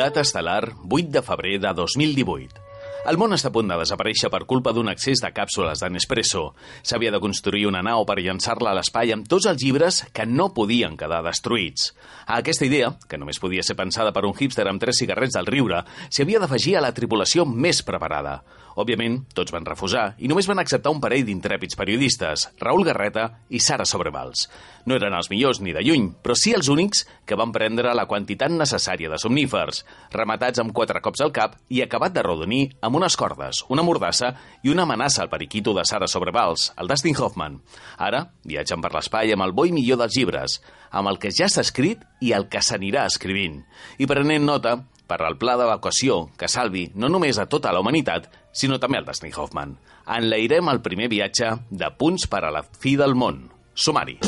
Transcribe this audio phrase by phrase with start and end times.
[0.00, 2.62] Data estel·lar 8 de febrer de 2018.
[3.10, 6.46] El món està a punt de desaparèixer per culpa d'un excés de càpsules de Nespresso.
[6.80, 10.50] S'havia de construir una nau per llançar-la a l'espai amb tots els llibres que no
[10.56, 11.90] podien quedar destruïts.
[12.24, 15.52] A aquesta idea, que només podia ser pensada per un hipster amb tres cigarrets del
[15.52, 18.38] riure, s'hi havia d'afegir a la tripulació més preparada.
[18.80, 23.60] Òbviament, tots van refusar i només van acceptar un parell d'intrèpids periodistes, Raül Garreta i
[23.60, 24.46] Sara Sobrevals.
[24.88, 28.06] No eren els millors ni de lluny, però sí els únics que van prendre la
[28.08, 29.82] quantitat necessària de somnífers,
[30.14, 34.32] rematats amb quatre cops al cap i acabat de rodonir amb unes cordes, una mordassa
[34.64, 37.58] i una amenaça al periquito de Sara Sobrevals, el Dustin Hoffman.
[37.98, 41.50] Ara viatgen per l'espai amb el bo i millor dels llibres, amb el que ja
[41.52, 43.60] s'ha escrit i el que s'anirà escrivint.
[44.00, 44.78] I prenent nota,
[45.10, 49.08] per al pla d'evacuació que salvi no només a tota la humanitat, sinó també al
[49.08, 49.76] Dustin Hoffman.
[50.06, 53.48] Enlairem el primer viatge de punts per a la fi del món.
[53.74, 54.18] Sumari.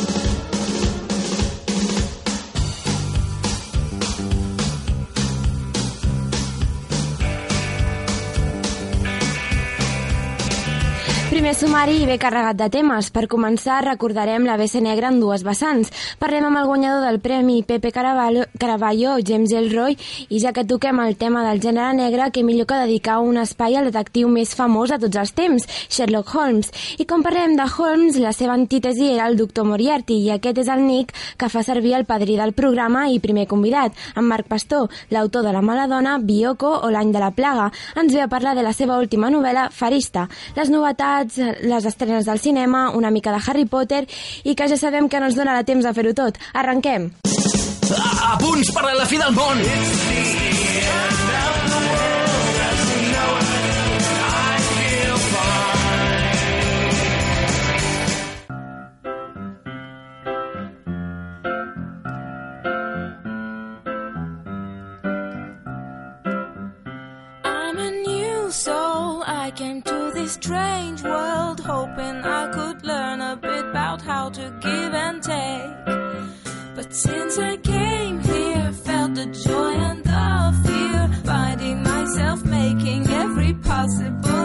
[11.53, 13.11] Primer sumari bé carregat de temes.
[13.13, 15.91] Per començar, recordarem la BC Negra en dues vessants.
[16.17, 19.99] Parlem amb el guanyador del Premi Pepe Caraballo, Caraballo James Elroy,
[20.33, 23.77] i ja que toquem el tema del gènere negre, que millor que dedicar un espai
[23.77, 26.73] al detectiu més famós de tots els temps, Sherlock Holmes.
[26.97, 30.73] I com parlem de Holmes, la seva antítesi era el doctor Moriarty, i aquest és
[30.73, 34.89] el nick que fa servir el padrí del programa i primer convidat, en Marc Pastor,
[35.11, 37.69] l'autor de La mala dona, Bioko o L'any de la plaga.
[38.01, 40.31] Ens ve a parlar de la seva última novel·la, Farista.
[40.57, 44.07] Les novetats, les estrenes del cinema, una mica de Harry Potter
[44.45, 46.39] i que ja sabem que no ens donarà temps a fer-ho tot.
[46.55, 47.11] Arrenquem!
[47.93, 49.67] A, a punts per a la fi del món!
[67.45, 69.23] I'm a new soul.
[69.27, 71.22] I came to this strange world
[72.43, 75.85] I could learn a bit about how to give and take.
[76.75, 80.29] But since I came here, felt the joy and the
[80.65, 84.42] fear, finding myself making every possible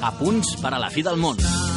[0.00, 1.69] Apunts per a la fi del món.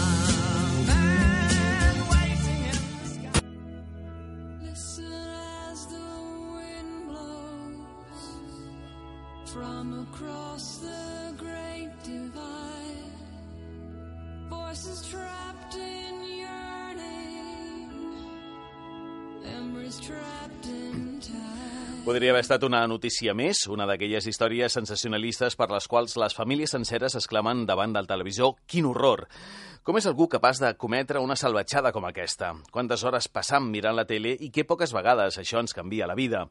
[22.44, 27.64] Estat una notícia més, una d'aquelles històries sensacionalistes per les quals les famílies senceres exclamen
[27.70, 29.24] davant del televisor «Quin horror!».
[29.84, 32.54] Com és algú capaç de cometre una salvatjada com aquesta?
[32.72, 36.46] Quantes hores passam mirant la tele i que poques vegades això ens canvia la vida?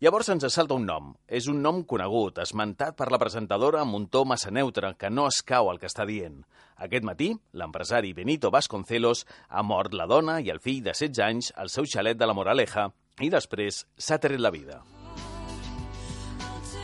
[0.00, 1.10] Llavors ens salta un nom.
[1.28, 5.26] És un nom conegut, esmentat per la presentadora amb un to massa neutre, que no
[5.28, 6.40] es cau al que està dient.
[6.80, 11.52] Aquest matí, l'empresari Benito Vasconcelos ha mort la dona i el fill de 16 anys
[11.56, 12.90] al seu xalet de la Moraleja
[13.20, 14.80] i després s'ha tret la vida.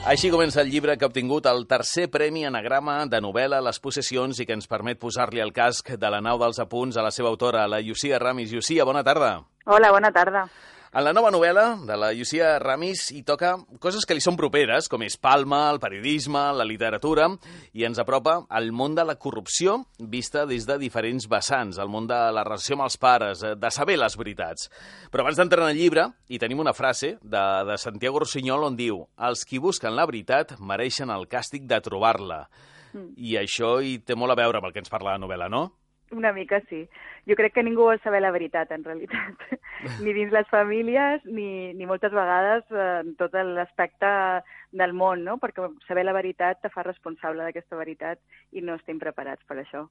[0.07, 4.39] Així comença el llibre que ha obtingut el tercer Premi Anagrama de novel·la Les possessions
[4.39, 7.33] i que ens permet posar-li el casc de la nau dels apunts a la seva
[7.33, 8.53] autora, la Llucia Ramis.
[8.55, 9.33] Llucia, bona tarda.
[9.67, 10.45] Hola, bona tarda.
[10.97, 13.51] En la nova novel·la de la Llucia Ramis hi toca
[13.85, 17.27] coses que li són properes, com és Palma, el periodisme, la literatura,
[17.77, 22.09] i ens apropa al món de la corrupció vista des de diferents vessants, al món
[22.09, 24.71] de la relació amb els pares, eh, de saber les veritats.
[25.13, 28.81] Però abans d'entrar en el llibre, hi tenim una frase de, de Santiago Rossinyol on
[28.81, 32.47] diu «Els qui busquen la veritat mereixen el càstig de trobar-la».
[33.21, 35.67] I això hi té molt a veure amb el que ens parla la novel·la, no?
[36.15, 36.85] Una mica sí.
[37.27, 39.41] Jo crec que ningú vol saber la veritat, en realitat.
[40.05, 44.11] ni dins les famílies, ni, ni moltes vegades eh, en tot l'aspecte
[44.77, 45.37] del món, no?
[45.43, 48.23] Perquè saber la veritat te fa responsable d'aquesta veritat
[48.55, 49.87] i no estem preparats per això.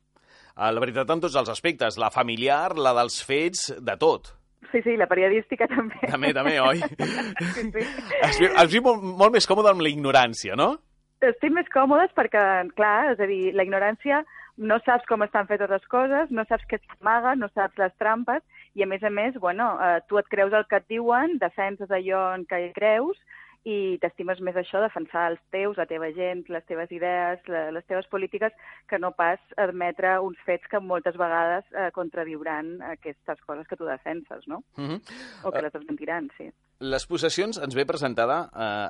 [0.56, 4.32] Eh, La veritat en tots els aspectes, la familiar, la dels fets, de tot.
[4.72, 6.00] Sí, sí, la periodística també.
[6.10, 6.82] També, també, oi?
[7.56, 7.84] Sí, sí.
[8.24, 10.78] Es viu, es viu molt, molt més còmode amb la ignorància, no?
[11.24, 12.42] Estem més còmodes perquè,
[12.76, 14.24] clar, és a dir, la ignorància
[14.58, 18.44] no saps com estan fetes les coses, no saps què s'amaga, no saps les trampes,
[18.76, 21.92] i a més a més, bueno, eh, tu et creus el que et diuen, defenses
[21.92, 23.20] allò en què creus,
[23.66, 28.06] i t'estimes més això, defensar els teus, la teva gent, les teves idees, les teves
[28.12, 28.54] polítiques,
[28.90, 33.90] que no pas admetre uns fets que moltes vegades eh, contradiuran aquestes coses que tu
[33.90, 34.62] defenses, no?
[34.78, 35.02] Uh -huh.
[35.44, 36.52] O que les desmentiran, sí.
[36.80, 38.90] Les possessions ens ve presentada eh,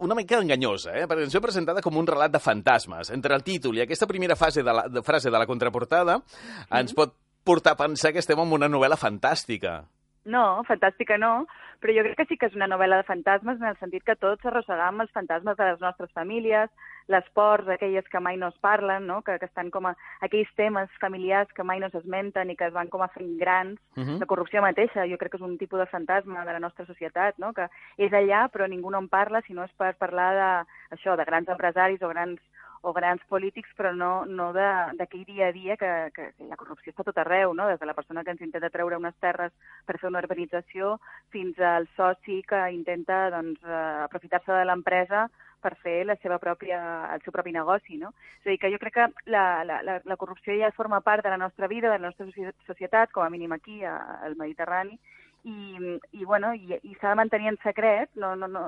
[0.00, 1.06] una mica enganyosa, eh?
[1.06, 3.10] perquè ens ve presentada com un relat de fantasmes.
[3.10, 6.22] Entre el títol i aquesta primera fase de la, de frase de la contraportada
[6.70, 7.14] ens pot
[7.44, 9.84] portar a pensar que estem en una novel·la fantàstica.
[10.26, 11.46] No, fantàstica no,
[11.80, 14.16] però jo crec que sí que és una novel·la de fantasmes en el sentit que
[14.16, 16.70] tots arrossegam els fantasmes de les nostres famílies,
[17.08, 19.20] les pors, aquelles que mai no es parlen, no?
[19.22, 19.94] que, que estan com a
[20.26, 23.78] aquells temes familiars que mai no s'esmenten i que es van com a fent grans.
[23.96, 24.18] Uh -huh.
[24.20, 27.38] La corrupció mateixa, jo crec que és un tipus de fantasma de la nostra societat,
[27.38, 27.52] no?
[27.52, 31.24] que és allà però ningú no en parla, sinó és per parlar de, això, de
[31.24, 32.40] grans empresaris o grans
[32.86, 36.56] o grans polítics, però no, no de- d'aquell dia a dia que, que, que la
[36.60, 37.66] corrupció està tot arreu, no?
[37.66, 39.50] des de la persona que ens intenta treure unes terres
[39.86, 40.94] per fer una urbanització
[41.34, 45.26] fins al soci que intenta doncs, eh, aprofitar-se de l'empresa
[45.66, 46.78] per fer la seva pròpia,
[47.16, 47.96] el seu propi negoci.
[47.98, 48.12] No?
[48.38, 51.32] És a dir, que jo crec que la, la, la, corrupció ja forma part de
[51.32, 54.94] la nostra vida, de la nostra socie- societat, com a mínim aquí, a- al Mediterrani,
[55.46, 55.56] i,
[56.12, 58.62] i, bueno, i, i s'ha de mantenir en secret, no, no, no,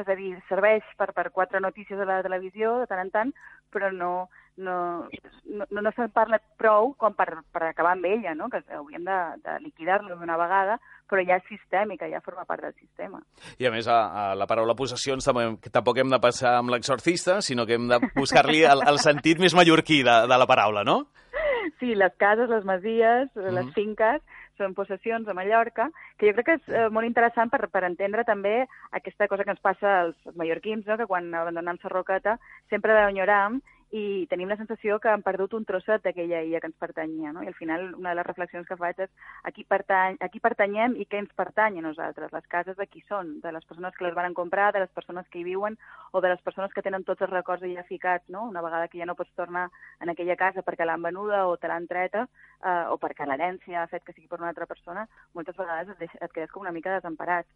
[0.00, 3.30] és a dir, serveix per, per quatre notícies a la televisió de tant en tant,
[3.72, 5.08] però no, no,
[5.44, 8.48] no, no, se'n parla prou com per, per acabar amb ella, no?
[8.52, 10.78] que hauríem de, de liquidar-lo d'una vegada,
[11.10, 13.20] però ja és sistèmica, ja forma part del sistema.
[13.60, 17.66] I a més, a, a la paraula possessions tampoc hem de passar amb l'exorcista, sinó
[17.66, 21.02] que hem de buscar-li el, el sentit més mallorquí de, de la paraula, no?
[21.80, 24.22] Sí, les cases, les masies, les finques,
[24.56, 28.24] són possessions a Mallorca, que jo crec que és eh, molt interessant per, per entendre
[28.28, 28.56] també
[28.98, 30.98] aquesta cosa que ens passa als, mallorquins, no?
[30.98, 32.38] que quan abandonem Sarroqueta
[32.70, 33.60] sempre l'enyoram
[33.94, 37.32] i tenim la sensació que han perdut un trosset d'aquella illa que ens pertanyia.
[37.32, 37.42] No?
[37.42, 39.10] I al final una de les reflexions que faig és
[39.46, 42.32] a qui, pertany, a qui pertanyem i què ens pertany a nosaltres.
[42.34, 43.36] Les cases de qui són?
[43.44, 45.78] De les persones que les van comprar, de les persones que hi viuen
[46.10, 48.48] o de les persones que tenen tots els records allà ficats, no?
[48.50, 49.68] una vegada que ja no pots tornar
[50.00, 53.90] en aquella casa perquè l'han venuda o te l'han treta eh, o perquè l'herència ha
[53.90, 56.74] fet que sigui per una altra persona, moltes vegades et, deixa, et quedes com una
[56.74, 57.46] mica desemparat.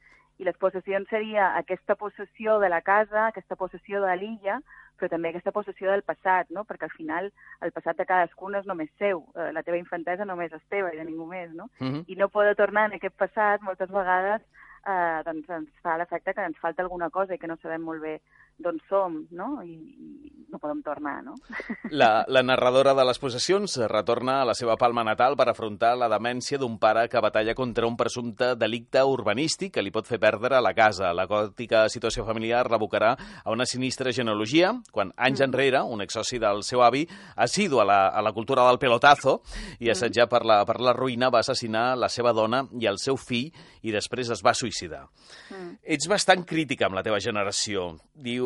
[0.41, 4.61] I les possessions seria aquesta possessió de la casa, aquesta possessió de l'illa,
[5.01, 6.20] però també aquesta possessió del passat,
[6.51, 6.65] no?
[6.65, 10.53] perquè al final el passat de cadascun és només seu, eh, la teva infantesa només
[10.53, 11.71] és teva i de ningú més, no?
[11.81, 12.05] Uh -huh.
[12.07, 14.43] I no poder tornar en aquest passat moltes vegades
[14.87, 18.01] eh, doncs ens fa l'efecte que ens falta alguna cosa i que no sabem molt
[18.03, 18.21] bé
[18.59, 19.63] d'on som, no?
[19.63, 21.37] I, I no podem tornar, no?
[21.91, 26.09] La, la narradora de les possessions retorna a la seva palma natal per afrontar la
[26.11, 30.61] demència d'un pare que batalla contra un presumpte delicte urbanístic que li pot fer perdre
[30.63, 31.13] la casa.
[31.17, 33.15] La gòtica situació familiar revocarà
[33.45, 38.01] a una sinistra genealogia quan, anys enrere, un exsoci del seu avi, assidu a la,
[38.09, 39.41] a la cultura del pelotazo
[39.81, 43.19] i assetjar per la, per la ruïna va assassinar la seva dona i el seu
[43.19, 43.51] fill
[43.83, 45.07] i després es va suïcidar.
[45.51, 45.75] Mm.
[45.97, 47.95] Ets bastant crítica amb la teva generació.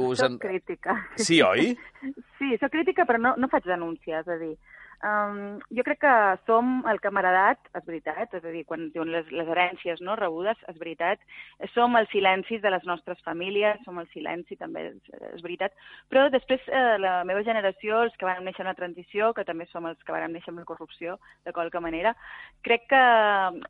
[0.04, 0.22] Dius...
[0.22, 1.00] Soc crítica.
[1.16, 1.72] Sí, oi?
[2.38, 4.52] Sí, soc crítica, però no, no faig denúncies, és a dir,
[5.06, 6.14] um, jo crec que
[6.48, 10.02] som el que hem heredat, és veritat, és a dir, quan diuen les, les herències
[10.04, 11.22] no, rebudes, és veritat,
[11.72, 15.76] som els silencis de les nostres famílies, som el silenci també, és, és veritat,
[16.12, 19.68] però després eh, la meva generació, els que van néixer en la transició, que també
[19.70, 22.12] som els que van néixer amb la corrupció, de qualque manera,
[22.66, 23.04] crec que,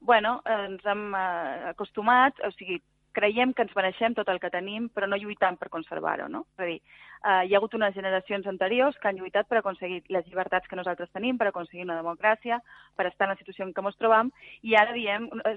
[0.01, 2.81] bueno, ens hem eh, acostumat, o sigui,
[3.17, 6.45] creiem que ens mereixem tot el que tenim, però no lluitant per conservar-ho, no?
[6.59, 6.81] És a dir,
[7.25, 10.77] eh, hi ha hagut unes generacions anteriors que han lluitat per aconseguir les llibertats que
[10.77, 12.61] nosaltres tenim, per aconseguir una democràcia,
[12.97, 14.31] per estar en la situació en què ens trobam,
[14.63, 15.57] i ara diem eh,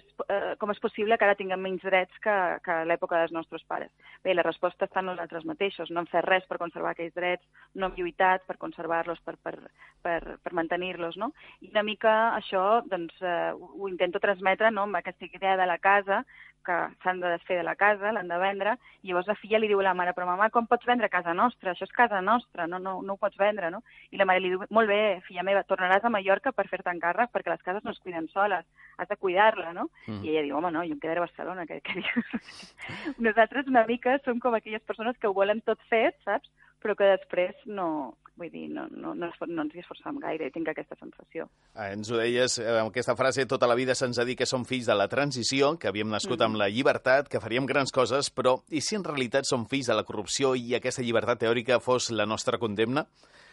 [0.62, 3.92] com és possible que ara tinguem menys drets que, que a l'època dels nostres pares.
[4.24, 7.46] Bé, la resposta està en nosaltres mateixos, no hem fet res per conservar aquells drets,
[7.76, 9.56] no hem lluitat per conservar-los, per, per,
[10.04, 11.34] per, per mantenir-los, no?
[11.62, 15.80] I una mica això, doncs, eh, ho intento transmetre, no?, amb aquesta idea de la
[15.84, 16.24] casa,
[16.68, 19.70] que s'han de desfer de la casa, l'han de vendre, i llavors la filla li
[19.72, 21.57] diu a la mare, però mamà, com pots vendre casa nostra?
[21.64, 23.82] Això és casa nostra, no, no, no ho pots vendre, no?
[24.12, 27.32] I la mare li diu, molt bé, filla meva, tornaràs a Mallorca per fer-te encàrrec
[27.34, 28.66] perquè les cases no es cuiden soles,
[28.98, 29.88] has de cuidar-la, no?
[30.06, 30.22] Mm.
[30.24, 32.70] I ella diu, home, no, jo em quedaré a Barcelona, què, què dius?
[33.30, 36.52] Nosaltres una mica som com aquelles persones que ho volen tot fet, saps?
[36.84, 37.90] Però que després no,
[38.38, 41.48] vull dir, no, no, no, es- no ens hi esforçam gaire, i tinc aquesta sensació.
[41.76, 44.46] Eh, Ens ho deies eh, amb aquesta frase, tota la vida se'ns ha dit que
[44.46, 48.30] som fills de la transició, que havíem nascut amb la llibertat, que faríem grans coses,
[48.34, 52.12] però i si en realitat som fills de la corrupció i aquesta llibertat teòrica fos
[52.12, 53.06] la nostra condemna?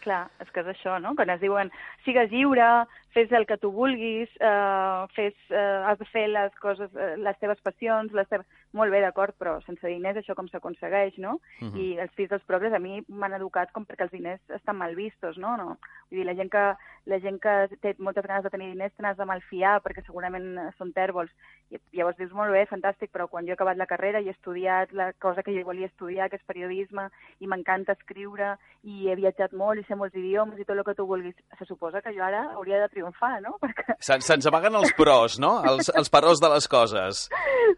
[0.05, 1.15] Clar, és que és això, no?
[1.17, 1.71] Quan es diuen
[2.05, 2.85] sigues lliure,
[3.15, 7.39] fes el que tu vulguis, eh, fes, eh, has de fer les coses, eh, les
[7.39, 8.47] teves passions, les teves...
[8.75, 11.37] Molt bé, d'acord, però sense diners això com s'aconsegueix, no?
[11.63, 11.77] Mhm.
[11.79, 14.97] I els fills dels progres a mi m'han educat com perquè els diners estan mal
[14.99, 15.57] vistos, no?
[15.57, 15.77] no?
[16.11, 16.65] Vull dir, la gent que,
[17.07, 17.55] la gent que
[17.85, 21.31] té moltes ganes de tenir diners te n'has de malfiar perquè segurament són tèrbols.
[21.71, 24.35] I llavors dius, molt bé, fantàstic, però quan jo he acabat la carrera i he
[24.35, 27.07] estudiat la cosa que jo volia estudiar, que és periodisme,
[27.39, 30.99] i m'encanta escriure, i he viatjat molt i sé molts idiomes i tot el que
[30.99, 33.04] tu vulguis, se suposa que jo ara hauria de triomfar,
[33.41, 33.57] no?
[33.61, 35.63] Perquè Se- Se'ns amaguen els pros, no?
[35.65, 37.29] Els, els peròs de les coses.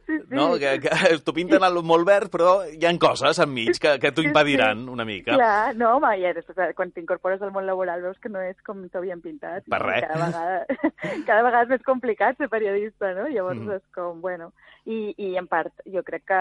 [0.07, 0.35] sí, sí.
[0.35, 0.55] No?
[0.59, 0.91] Que, que
[1.25, 4.85] t'ho pinten el molt verd, però hi han coses enmig que, que t'ho Sí, impediran
[4.85, 4.91] sí.
[4.93, 5.35] una mica.
[5.35, 8.85] Clar, no, home, ja després, quan t'incorpores al món laboral veus que no és com
[8.89, 9.65] t'havien pintat.
[9.71, 10.05] Per res.
[10.07, 10.67] Cada vegada,
[11.29, 13.29] cada vegada és més complicat ser periodista, no?
[13.29, 13.73] Llavors Mhm.
[13.81, 14.53] és com, bueno...
[14.87, 16.37] I, I en part, jo crec que,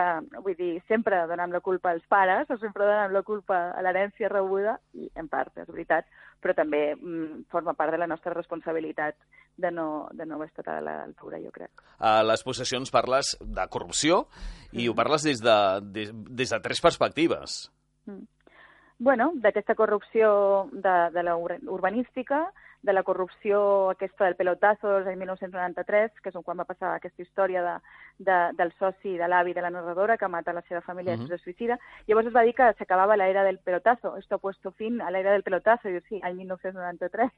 [0.46, 4.30] vull dir, sempre donem la culpa als pares o sempre donem la culpa a l'herència
[4.30, 6.06] rebuda, i en part és veritat,
[6.44, 8.75] però també mm, forma part de la nostra responsabilitat
[9.58, 11.72] de no, de no haver estat a l'altura, jo crec.
[12.00, 14.26] A les possessions parles de corrupció
[14.74, 17.72] i ho parles des de, des, des de tres perspectives.
[18.98, 22.52] bueno, d'aquesta corrupció de, de la ur- urbanística,
[22.86, 27.64] de la corrupció aquesta del pelotazo del 1993, que és quan va passar aquesta història
[27.66, 27.74] de,
[28.28, 31.26] de, del soci de l'avi de la narradora que mata la seva família uh -huh.
[31.26, 31.80] i se suïcida.
[32.08, 34.18] Llavors es va dir que s'acabava la era del pelotazo.
[34.18, 35.90] Esto ha puesto fin a la era del pelotazo.
[35.90, 37.32] I dius, sí, any 1993.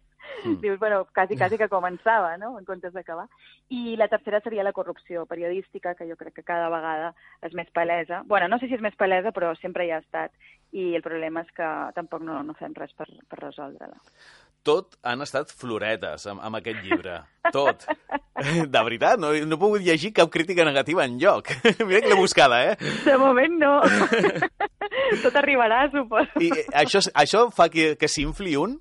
[0.43, 0.55] Mm.
[0.61, 3.27] Dius, bueno, quasi, quasi que començava, no?, en comptes d'acabar.
[3.69, 7.69] I la tercera seria la corrupció periodística, que jo crec que cada vegada és més
[7.71, 8.23] palesa.
[8.25, 10.31] bueno, no sé si és més palesa, però sempre hi ha estat.
[10.71, 13.97] I el problema és que tampoc no, no fem res per, per resoldre-la.
[14.65, 17.21] Tot han estat floretes amb, amb aquest llibre.
[17.53, 17.85] Tot.
[18.73, 21.53] De veritat, no, no he pogut llegir cap crítica negativa en lloc.
[21.87, 22.75] Mira que l'he buscada, eh?
[23.05, 23.77] De moment no.
[25.23, 26.41] Tot arribarà, suposo.
[26.43, 28.75] I eh, això, això fa que, que s'infli un?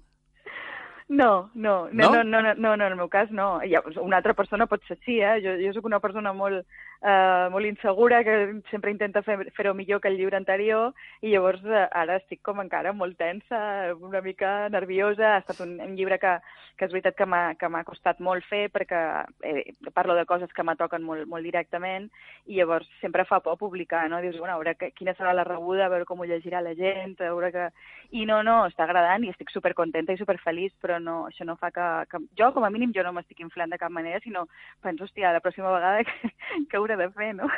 [1.08, 2.08] No, no, No?
[2.10, 3.60] no, no, no, no, no, en el meu cas no.
[4.02, 5.36] Una altra persona pot ser sí, eh?
[5.44, 6.66] Jo, jo sóc una persona molt,
[7.02, 11.64] eh, molt insegura que sempre intenta fer- fer-ho millor que el llibre anterior i llavors
[11.64, 15.34] eh, ara estic com encara molt tensa, una mica nerviosa.
[15.34, 16.36] Ha estat un, un llibre que,
[16.76, 17.26] que és veritat que
[17.68, 19.02] m'ha costat molt fer perquè
[19.42, 22.10] eh, parlo de coses que m'atoquen molt, molt directament
[22.46, 24.20] i llavors sempre fa por publicar, no?
[24.20, 26.74] Dius, bueno, a veure que, quina serà la rebuda, a veure com ho llegirà la
[26.74, 27.68] gent, a veure que...
[28.16, 31.72] I no, no, està agradant i estic supercontenta i superfeliç, però no, això no fa
[31.74, 32.20] que, que...
[32.38, 34.44] Jo, com a mínim, jo no m'estic inflant de cap manera, sinó
[34.84, 36.30] penso, hòstia, la pròxima vegada que,
[36.70, 37.48] que hauré de fer, no?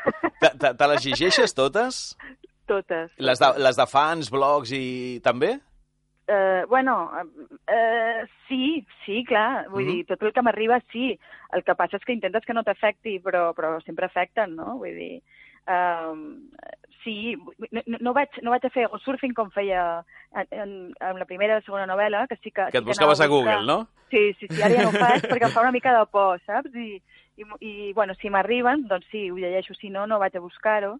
[0.40, 2.16] Te, te, te les llegeixes totes?
[2.68, 3.11] Totes.
[3.18, 5.21] Les de, les de fans, blogs i...
[5.25, 5.54] també?
[6.28, 7.11] Eh, bueno,
[7.66, 9.68] eh, sí, sí, clar.
[9.73, 9.92] Vull Mhm.
[9.95, 11.14] dir, tot el que m'arriba, sí.
[11.57, 14.75] El que passa és que intentes que no t'afecti, però, però sempre afecten, no?
[14.76, 15.23] Vull dir,
[15.66, 16.12] eh,
[17.02, 17.35] sí,
[17.73, 20.04] no, no- vaig, no vaig a fer o surfing com feia
[20.37, 22.68] en, en, en la primera i la segona novel·la, que sí que...
[22.73, 23.87] Que et buscaves a Google, no?
[24.12, 26.37] Sí, sí, sí, ara ja no ho faig perquè em fa una mica de por,
[26.45, 26.73] saps?
[26.76, 27.00] I,
[27.38, 30.99] i, i bueno, si m'arriben, doncs sí, ho llegeixo, si no, no vaig a buscar-ho.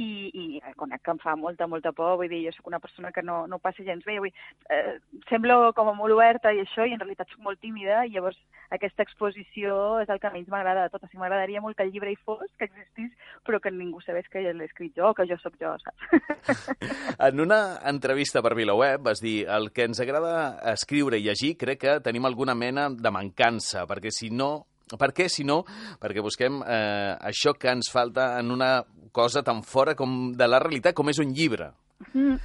[0.00, 3.10] I, i conec que em fa molta, molta por, vull dir, jo sóc una persona
[3.12, 4.30] que no, no ho passi gens bé, vull,
[4.70, 4.94] eh,
[5.28, 8.38] semblo com a molt oberta i això, i en realitat sóc molt tímida, i llavors
[8.70, 11.02] aquesta exposició és el que menys m'agrada de tot.
[11.04, 13.10] O sigui, m'agradaria molt que el llibre hi fos, que existís,
[13.44, 16.70] però que ningú sabés que l'he escrit jo, que jo sóc jo, saps?
[17.30, 21.82] En una entrevista per VilaWeb vas dir el que ens agrada escriure i llegir crec
[21.82, 24.69] que tenim alguna mena de mancança, perquè si no...
[24.98, 25.62] Per què, si no?
[26.00, 30.58] Perquè busquem eh, això que ens falta en una cosa tan fora com de la
[30.62, 31.72] realitat com és un llibre.
[32.12, 32.38] Mm.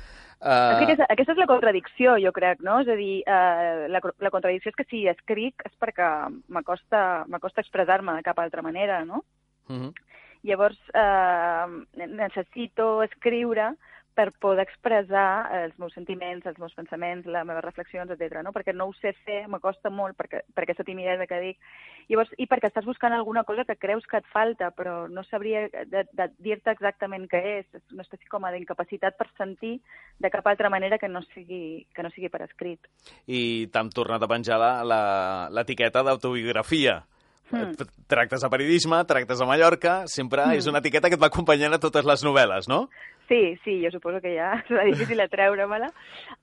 [0.46, 2.82] Uh, aquesta, aquesta és la contradicció, jo crec, no?
[2.84, 6.10] És a dir, eh, la, la contradicció és que si escric és perquè
[6.54, 9.24] m'acosta expressar-me de cap altra manera, no?
[9.70, 9.94] uh -huh.
[10.44, 13.74] Llavors, eh, necessito escriure
[14.16, 18.40] per poder expressar els meus sentiments, els meus pensaments, les meves reflexions, etc.
[18.46, 18.54] no?
[18.56, 21.60] Perquè no ho sé fer, m'acosta molt perquè, per aquesta timidesa que dic.
[22.08, 25.66] Llavors, I perquè estàs buscant alguna cosa que creus que et falta, però no sabria
[25.68, 27.68] de, de dir-te exactament què és.
[27.76, 29.80] És una espècie com d'incapacitat per sentir
[30.22, 32.88] de cap altra manera que no sigui, que no sigui per escrit.
[33.28, 34.62] I t'han tornat a penjar
[35.52, 37.02] l'etiqueta d'autobiografia.
[37.52, 37.76] Mm.
[38.10, 41.82] Tractes de periodisme, tractes a Mallorca, sempre és una etiqueta que et va acompanyant a
[41.82, 42.88] totes les novel·les, no?
[43.28, 45.88] Sí, sí, jo suposo que ja serà difícil de treure-me-la.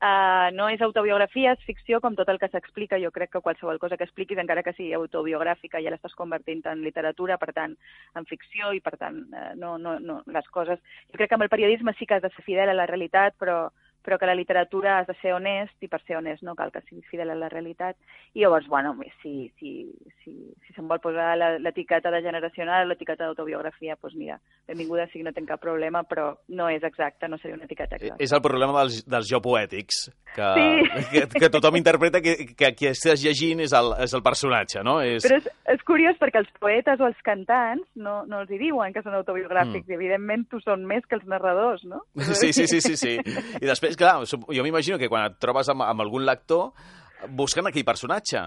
[0.02, 2.98] Uh, no és autobiografia, és ficció, com tot el que s'explica.
[3.02, 6.82] Jo crec que qualsevol cosa que expliquis, encara que sigui autobiogràfica, ja l'estàs convertint en
[6.82, 7.76] literatura, per tant,
[8.18, 10.82] en ficció, i per tant, uh, no, no, no, les coses...
[11.12, 13.38] Jo crec que amb el periodisme sí que has de ser fidel a la realitat,
[13.38, 13.68] però,
[14.04, 16.80] però que la literatura has de ser honest, i per ser honest no cal que
[16.88, 17.96] siguis fidel a la realitat.
[18.34, 19.90] I llavors, bueno, si, si,
[20.24, 20.32] si,
[20.66, 25.32] si se'n vol posar la- l'etiqueta de generacional, l'etiqueta d'autobiografia, doncs mira, benvinguda, sí no
[25.32, 28.16] tinc cap problema, però no és exacte, no seria una etiqueta exacta.
[28.22, 31.04] És el problema dels, dels jo poètics, que, Sí.
[31.12, 35.00] que, que tothom interpreta que, que qui estàs llegint és el, és el personatge, no?
[35.04, 35.22] És...
[35.26, 38.92] Però és, és curiós perquè els poetes o els cantants no, no els hi diuen
[38.92, 39.90] que són autobiogràfics, Mm.
[39.92, 42.02] i evidentment tu són més que els narradors, no?
[42.32, 43.12] Sí, sí, sí, sí, sí.
[43.60, 46.72] I després, clar, sup- jo m'imagino que quan et trobes amb, amb algun lector,
[47.28, 48.42] busquen aquell personatge.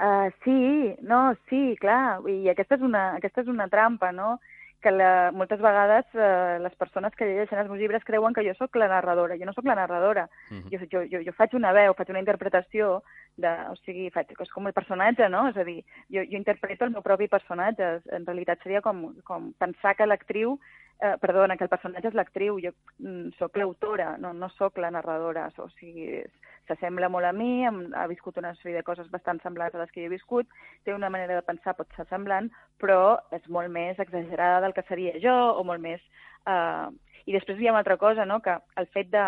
[0.00, 4.38] Uh, sí, no, sí, clar, i aquesta és una, aquesta és una trampa, no?
[4.80, 8.54] que la, moltes vegades eh, les persones que llegeixen els meus llibres creuen que jo
[8.56, 9.36] sóc la narradora.
[9.36, 10.26] Jo no sóc la narradora.
[10.50, 10.70] Mhm.
[10.72, 13.02] jo, jo, jo, jo faig una veu, faig una interpretació,
[13.36, 15.46] de, o sigui, faig, és com el personatge, no?
[15.48, 18.00] És a dir, jo, jo interpreto el meu propi personatge.
[18.10, 20.56] En realitat seria com, com pensar que l'actriu,
[21.00, 22.58] eh, perdona, que el personatge és l'actriu.
[22.62, 25.48] Jo mm, sóc l'autora, no, no sóc la narradora.
[25.58, 26.22] O sigui,
[26.68, 29.92] s'assembla molt a mi, em, ha viscut una sèrie de coses bastant semblants a les
[29.92, 30.48] que jo he viscut,
[30.84, 34.86] té una manera de pensar, pot ser semblant, però és molt més exagerada del que
[34.88, 36.02] seria jo, o molt més...
[36.46, 36.90] Eh...
[37.28, 39.22] I després hi ha una altra cosa, no?, que el fet de,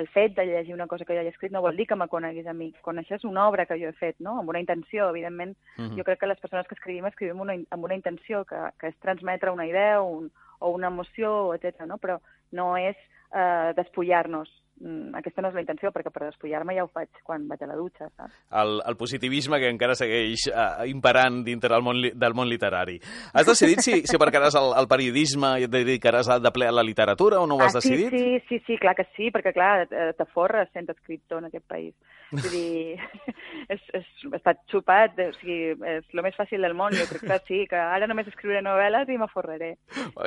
[0.00, 2.08] el fet de llegir una cosa que jo he escrit no vol dir que me
[2.10, 2.72] coneguis a mi.
[2.84, 5.54] Coneixes una obra que jo he fet, no?, amb una intenció, evidentment.
[5.78, 5.94] Mhm.
[5.96, 8.98] Jo crec que les persones que escrivim, escrivim una, amb una intenció, que, que és
[9.00, 11.86] transmetre una idea o, un, o una emoció, etc.
[11.86, 11.98] no?
[12.02, 12.18] Però
[12.52, 12.96] no és
[13.32, 14.50] eh, despullar-nos.
[14.76, 17.68] Mm, Aquesta no és la intenció, perquè per despullar-me ja ho faig quan vaig a
[17.70, 18.34] la dutxa, saps?
[18.60, 22.98] El, el positivisme que encara segueix uh, imperant dintre del món, del món literari.
[23.32, 26.74] Has decidit si, si aparcaràs el, el periodisme i et dedicaràs a- de ple a
[26.76, 28.12] la literatura o no ho has ah, sí, decidit?
[28.12, 31.94] sí, sí, sí, clar que sí, perquè clar, eh, t'aforres sent escriptor en aquest país.
[32.34, 33.00] Vull dir,
[33.72, 37.40] és, és, està xupat, o sigui, és el més fàcil del món, jo crec que
[37.48, 39.76] sí, que ara només escriuré novel·les i m'aforraré.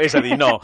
[0.01, 0.55] És a dir, no.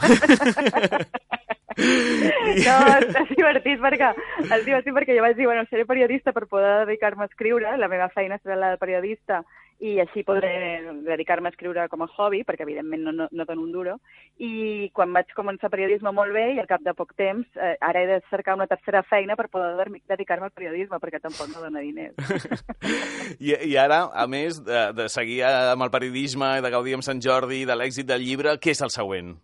[1.76, 2.76] No,
[3.20, 4.12] és divertit perquè,
[4.46, 7.88] és divertit perquè jo vaig dir, bueno, seré periodista per poder dedicar-me a escriure, la
[7.92, 9.42] meva feina serà la de periodista
[9.84, 13.60] i així podré dedicar-me a escriure com a hobby, perquè evidentment no, no, no dono
[13.66, 13.98] un duro,
[14.40, 18.00] i quan vaig començar periodisme molt bé i al cap de poc temps, eh, ara
[18.00, 21.60] he de cercar una tercera feina per poder der- dedicar-me al periodisme, perquè tampoc no
[21.60, 22.16] dona diners.
[23.38, 27.20] I, I ara, a més de, de seguir amb el periodisme, de gaudir amb Sant
[27.20, 29.34] Jordi, de l'èxit del llibre, què és el següent?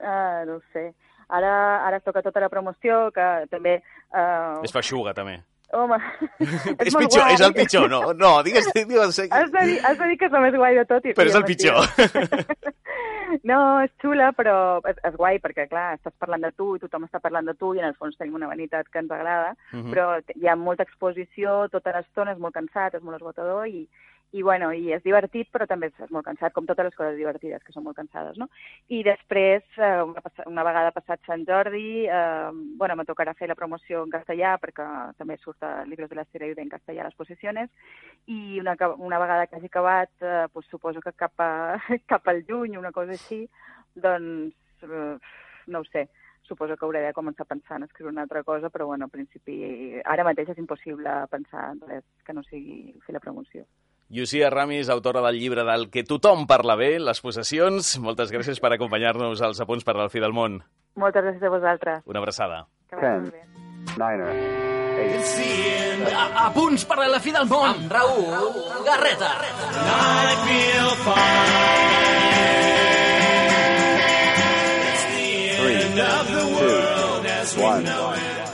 [0.00, 0.88] Ah, no sé.
[1.28, 3.82] Ara, ara es toca tota la promoció, que també...
[4.12, 5.40] Uh, És feixuga, també.
[5.72, 5.96] Home,
[6.38, 7.32] és, molt pitjor, guai.
[7.32, 8.12] és el pitjor, no?
[8.12, 10.84] No, digues, digues, Has de, dir, has de dir que és el més guai de
[10.84, 11.06] tot.
[11.08, 11.80] I, però és el pitjor.
[13.48, 14.54] No, és xula, però
[14.90, 17.70] és, és guai perquè, clar, estàs parlant de tu i tothom està parlant de tu
[17.74, 19.88] i en el fons tenim una vanitat que ens agrada, Mhm.
[19.94, 23.88] però t- hi ha molta exposició tota l'estona, és molt cansat, és molt esgotador i,
[24.32, 27.60] i, bueno, i és divertit, però també és, molt cansat, com totes les coses divertides,
[27.64, 28.48] que són molt cansades, no?
[28.88, 29.90] I després, eh,
[30.48, 32.48] una, vegada passat Sant Jordi, eh,
[32.80, 34.86] bueno, me tocarà fer la promoció en castellà, perquè
[35.20, 37.68] també surt a Libros de la Ciudad en castellà a les posicions,
[38.26, 41.76] i una, una vegada que hagi acabat, eh, pues, suposo que cap, a,
[42.08, 43.44] cap al juny, una cosa així,
[43.94, 44.56] doncs,
[44.88, 45.14] eh,
[45.68, 46.08] no ho sé,
[46.48, 49.12] suposo que hauré de començar a pensar en escriure una altra cosa, però bueno, en
[49.12, 53.68] principi ara mateix és impossible pensar en res que no sigui fer la promoció.
[54.12, 57.94] Llucia Ramis, autora del llibre del que tothom parla bé, les possessions.
[58.04, 60.58] Moltes gràcies per acompanyar-nos als apunts per al fi del món.
[61.00, 62.02] Moltes gràcies a vosaltres.
[62.12, 62.58] Una abraçada.
[62.92, 63.40] Que vagi molt bé.
[63.96, 64.34] Niner.
[65.00, 65.24] Eight.
[65.30, 65.48] Sí,
[66.12, 67.72] a, a punts per a la fi del món.
[67.72, 69.32] Amb Raül Garreta.
[75.56, 75.78] Three.
[75.96, 77.64] Two.
[77.64, 77.86] One.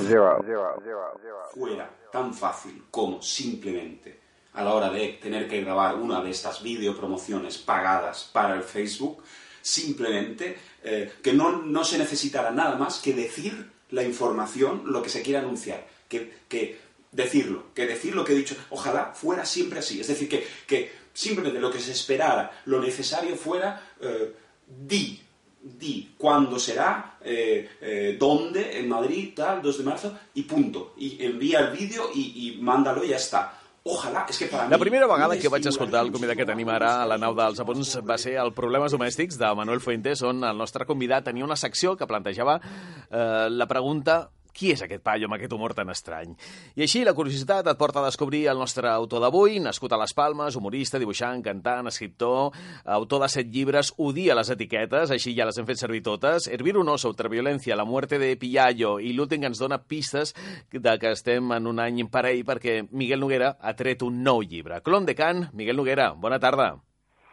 [0.07, 0.38] Zero.
[0.47, 0.71] Zero.
[0.87, 1.05] Zero.
[1.18, 1.38] Zero.
[1.59, 4.17] fuera tan fácil como simplemente
[4.59, 9.23] a la hora de tener que grabar una de estas videopromociones pagadas para el Facebook,
[9.62, 15.11] simplemente eh, que no, no se necesitara nada más que decir la información, lo que
[15.11, 16.77] se quiere anunciar, que, que
[17.12, 20.90] decirlo, que decir lo que he dicho, ojalá fuera siempre así, es decir, que, que
[21.12, 24.35] simplemente lo que se esperara, lo necesario fuera eh,
[24.66, 25.23] di,
[25.62, 30.94] di cuándo será, eh, dónde, en Madrid, tal, 2 de marzo, y punto.
[30.97, 33.59] Y envía el vídeo y, y mándalo y ya está.
[33.90, 34.70] Ojalá, es que mí...
[34.70, 37.61] La primera vegada que vaig escoltar el convidat que tenim ara a la nau dels
[37.62, 41.57] apunts va ser el Problemes Domèstics de Manuel Fuentes, on el nostre convidat tenia una
[41.57, 44.27] secció que plantejava eh, la pregunta
[44.59, 46.35] qui és aquest paio amb aquest humor tan estrany?
[46.75, 50.14] I així la curiositat et porta a descobrir el nostre autor d'avui, nascut a les
[50.18, 52.51] Palmes, humorista, dibuixant, cantant, escriptor,
[52.99, 56.77] autor de set llibres, odia les etiquetes, així ja les hem fet servir totes, Hervir
[56.81, 60.35] un oso, ultraviolència, la muerte de Pillallo, i l'últim que ens dona pistes
[60.73, 64.83] de que estem en un any parell perquè Miguel Noguera ha tret un nou llibre.
[64.83, 66.73] Clon de Can, Miguel Noguera, bona tarda.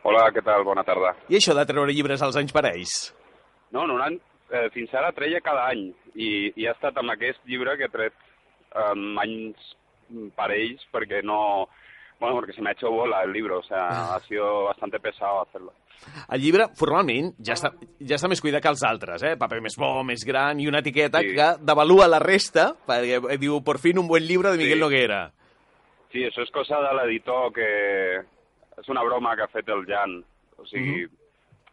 [0.05, 0.61] Hola, què tal?
[0.67, 1.15] Bona tarda.
[1.33, 2.91] I això de treure llibres als anys parells?
[3.73, 4.19] No, no, un,
[4.51, 7.93] eh, fins ara treia cada any i, i ha estat amb aquest llibre que he
[7.93, 8.13] tret
[8.75, 9.73] um, anys
[10.35, 11.67] parells perquè no...
[12.17, 15.41] Bueno, porque se me ha hecho bola el libro, o sea, ha sido bastante pesado
[15.41, 15.73] hacerlo.
[16.31, 19.33] El llibre, formalment, ja està, ja està més cuidat que els altres, eh?
[19.35, 21.33] Paper més bo, més gran, i una etiqueta Sí.
[21.35, 24.83] que devalua la resta, perquè diu, por fin un buen libro de Miguel Sí.
[24.85, 25.19] Noguera.
[26.13, 27.69] Sí, això és cosa de l'editor que...
[28.79, 30.21] És una broma que ha fet el Jan.
[30.55, 31.03] O sigui,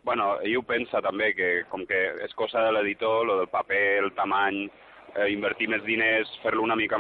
[0.03, 4.05] bueno, ell ho pensa també, que com que és cosa de l'editor, lo del paper,
[4.05, 4.65] el tamany,
[5.15, 6.99] eh, invertir més diners, fer-lo una mica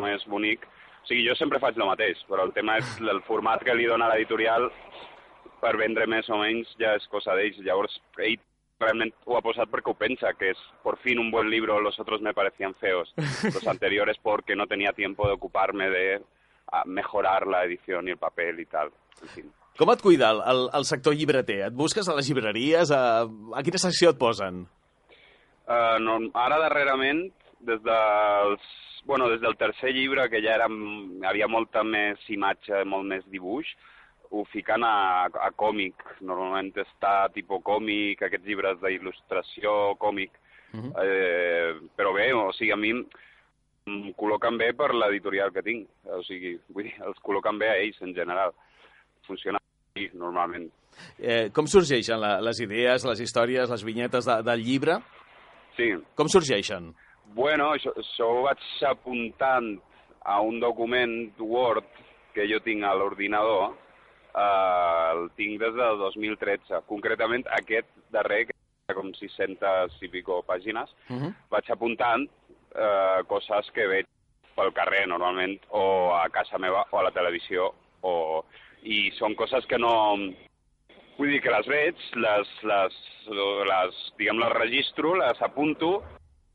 [0.00, 0.64] més, bonic.
[1.02, 3.88] O sigui, jo sempre faig el mateix, però el tema és el format que li
[3.90, 4.70] dona l'editorial
[5.62, 7.60] per vendre més o menys ja és cosa d'ells.
[7.66, 8.38] Llavors, ell
[8.82, 12.00] realment ho ha posat perquè ho pensa, que és por fin un buen libro, los
[12.00, 13.12] otros me parecían feos.
[13.54, 16.22] Los anteriores porque no tenía tiempo de ocuparme de
[16.72, 18.90] a mejorar la edición y el papel y tal.
[19.20, 19.52] En fin.
[19.78, 21.62] Com et cuida el, el, el sector llibreter?
[21.68, 22.92] Et busques a les llibreries?
[22.92, 24.66] A, a quina secció et posen?
[25.62, 27.24] Uh, no, ara darrerament,
[27.64, 28.66] des dels,
[29.08, 30.68] bueno, des del tercer llibre, que ja era,
[31.30, 33.70] havia molta més imatge, molt més dibuix,
[34.32, 36.04] ho fiquen a, a còmic.
[36.24, 40.38] Normalment està tipus còmic, aquests llibres d'il·lustració, còmic.
[40.72, 40.92] Mhm.
[41.04, 45.88] eh, però bé, o sigui, a mi em col·loquen bé per l'editorial que tinc.
[46.08, 48.54] O sigui, vull dir, els col·loquen bé a ells en general.
[49.26, 49.58] Funciona
[50.14, 50.68] normalment.
[51.18, 54.98] Eh, com sorgeixen la, les idees, les històries, les vinyetes de, del llibre?
[55.76, 56.90] Sí, Com sorgeixen?
[57.32, 59.70] Bueno, això, això ho vaig apuntant
[60.28, 61.86] a un document Word
[62.34, 63.72] que jo tinc a l'ordinador,
[64.34, 66.82] eh, el tinc des del 2013.
[66.88, 68.56] Concretament aquest darrer, que
[68.86, 71.32] té com 600 i pico pàgines, Uh -huh.
[71.50, 72.28] vaig apuntant
[72.74, 74.06] eh, coses que veig
[74.54, 78.44] pel carrer normalment, o a casa meva, o a la televisió, o...
[78.82, 80.16] i són coses que no...
[81.18, 82.94] Vull dir que les veig, les, les,
[83.68, 86.00] les, diguem, les registro, les apunto,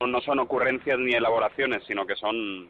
[0.01, 2.67] no son ocurrencias ni elaboraciones, sino que son,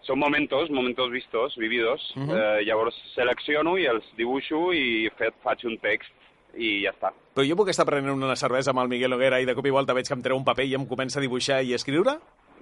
[0.00, 2.00] son momentos, momentos vistos, vividos.
[2.16, 2.30] Mhm.
[2.32, 6.10] eh, llavors selecciono i els dibuixo i fe, faig un text
[6.56, 7.12] i ja està.
[7.36, 9.70] Però jo puc estar prenent una cervesa amb el Miguel Noguera i de cop i
[9.70, 12.16] volta veig que em treu un paper i em comença a dibuixar i a escriure?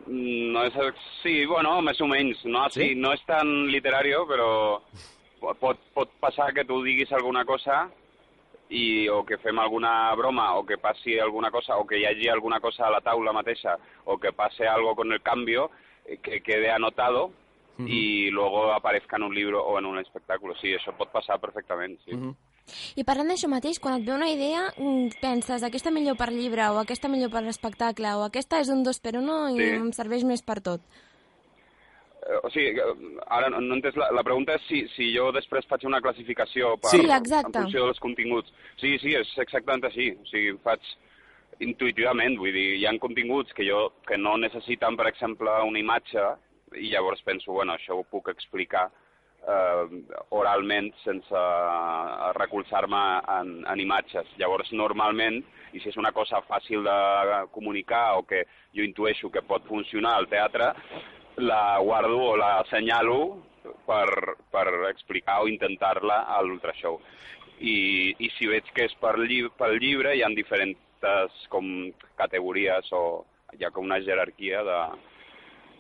[0.07, 0.75] Mm, No és,
[1.23, 2.45] sí, bueno, més o menys.
[2.45, 2.89] No, Sí?
[2.91, 2.95] sí?
[2.97, 4.81] no és tan literario, però
[5.41, 7.91] pot, pot passar que tu diguis alguna cosa
[8.71, 12.29] i, o que fem alguna broma, o que passi alguna cosa, o que hi hagi
[12.29, 15.71] alguna cosa a la taula mateixa, o que passe algo con el cambio,
[16.05, 17.31] eh, que quede anotado
[17.79, 20.55] y luego aparezca en un libro o en un espectáculo.
[20.57, 22.15] Sí, això pot passar perfectament, sí.
[22.15, 22.35] Mhm.
[22.97, 26.71] I parlant d'això mateix, quan et ve una idea, mm, penses aquesta millor per llibre,
[26.71, 29.63] o aquesta millor per espectacle, o aquesta és un dos per uno i Sí.
[29.77, 30.81] em serveix més per tot.
[32.27, 35.31] Eh, O sigui, eh, ara no, no entès, la, la pregunta és si, si jo
[35.35, 37.53] després faig una classificació per, Sí, exacte.
[37.53, 38.53] en funció dels continguts.
[38.81, 40.11] Sí, sí, és exactament així.
[40.21, 40.83] O sigui, faig
[41.65, 46.25] intuïtivament, vull dir, hi ha continguts que jo que no necessiten, per exemple, una imatge,
[46.77, 48.89] i llavors penso, bueno, això ho puc explicar
[49.47, 49.85] eh,
[50.37, 53.03] oralment sense eh, recolzar-me
[53.39, 54.29] en, en imatges.
[54.41, 55.39] Llavors, normalment,
[55.73, 56.99] i si és una cosa fàcil de
[57.55, 58.43] comunicar o que
[58.75, 60.73] jo intueixo que pot funcionar al teatre,
[61.37, 63.43] la guardo o la assenyalo
[63.87, 67.01] per, per explicar o intentar-la a l'ultrashow.
[67.61, 72.89] I, I si veig que és per lli pel llibre, hi ha diferents com categories
[72.97, 73.25] o
[73.57, 74.81] hi ha com una jerarquia de,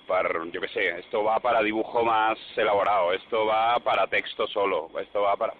[0.06, 4.90] per, yo qué sé, esto va para dibujo más elaborado, esto va para texto solo,
[5.00, 5.54] esto va para...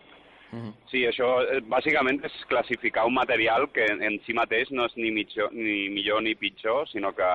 [0.88, 4.94] Sí, això eh, bàsicament és classificar un material que en, en si mateix no és
[4.96, 7.26] ni, mitjor, ni millor ni pitjor, sinó que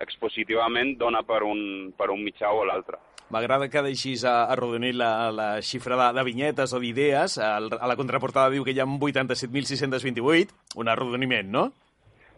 [0.00, 2.98] expositivament dona per un, per un mitjà o l'altre.
[3.32, 7.40] M'agrada que deixis arrodonir la, la xifra de, de vinyetes o d'idees.
[7.42, 11.72] A la contraportada diu que hi ha 87.628, un arrodoniment, no?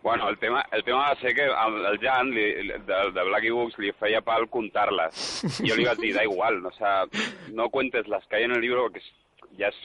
[0.02, 3.50] Bueno, el tema, el tema va ser que el, el Jan li, de, de Blacky
[3.50, 5.24] Books li feia pal contar-les.
[5.58, 7.04] Jo li vaig dir, da igual, no, o sea,
[7.52, 9.02] no cuentes las que hay en el libro porque
[9.58, 9.76] ya es...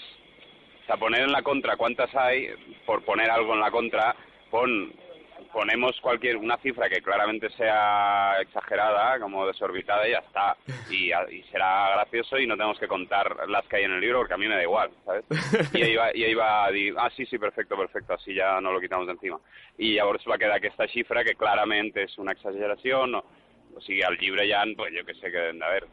[0.84, 2.50] O sea, poner en la contra cuántas hay,
[2.86, 4.16] por poner algo en la contra,
[4.52, 4.94] pon
[5.54, 10.58] ponemos cualquier una cifra que claramente sea exagerada, como desorbitada, y ya está.
[10.90, 14.20] Y, y, será gracioso y no tenemos que contar las que hay en el libro,
[14.20, 15.24] porque a mí me da igual, ¿sabes?
[15.74, 16.66] I ell va, i ell va
[16.98, 19.40] ah, sí, sí, perfecto, perfecto, así ya no lo quitamos de encima.
[19.78, 23.24] I llavors va quedar aquesta xifra que clarament és una exageració, no,
[23.76, 25.86] o sigui, al llibre hi ha, pues, jo que sé, que a ver,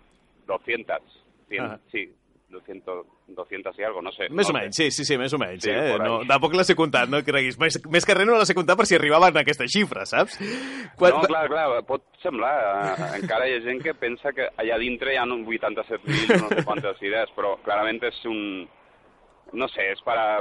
[0.49, 1.79] 200, 100, ah.
[1.93, 2.09] sí,
[2.51, 4.29] 200, 200 i algo, no sé.
[4.35, 5.65] Més o menys, sí, sí, sí, més o menys.
[5.65, 5.95] Sí, eh?
[6.03, 7.59] no, tampoc les he comptat, no creguis.
[7.63, 10.41] Més, més que res no les he comptat per si arribaven a aquesta xifra, saps?
[10.99, 11.17] Quan...
[11.17, 12.53] No, clar, clar, pot semblar.
[12.91, 16.67] Eh, encara hi ha gent que pensa que allà dintre hi ha 87.000 no sé
[16.67, 18.45] quantes idees, però clarament és un...
[19.53, 20.39] No sé, es para...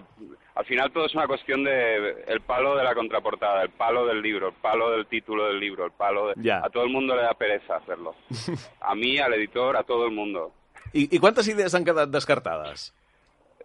[0.54, 4.22] Al final todo es una cuestión de el palo de la contraportada, el palo del
[4.22, 6.36] libro, el palo del título del libro, el palo de...
[6.38, 6.60] Ya.
[6.64, 8.14] A todo el mundo le da pereza hacerlo.
[8.82, 10.52] A mí, al editor, a todo el mundo.
[10.94, 12.90] I, I quantes idees han quedat descartades?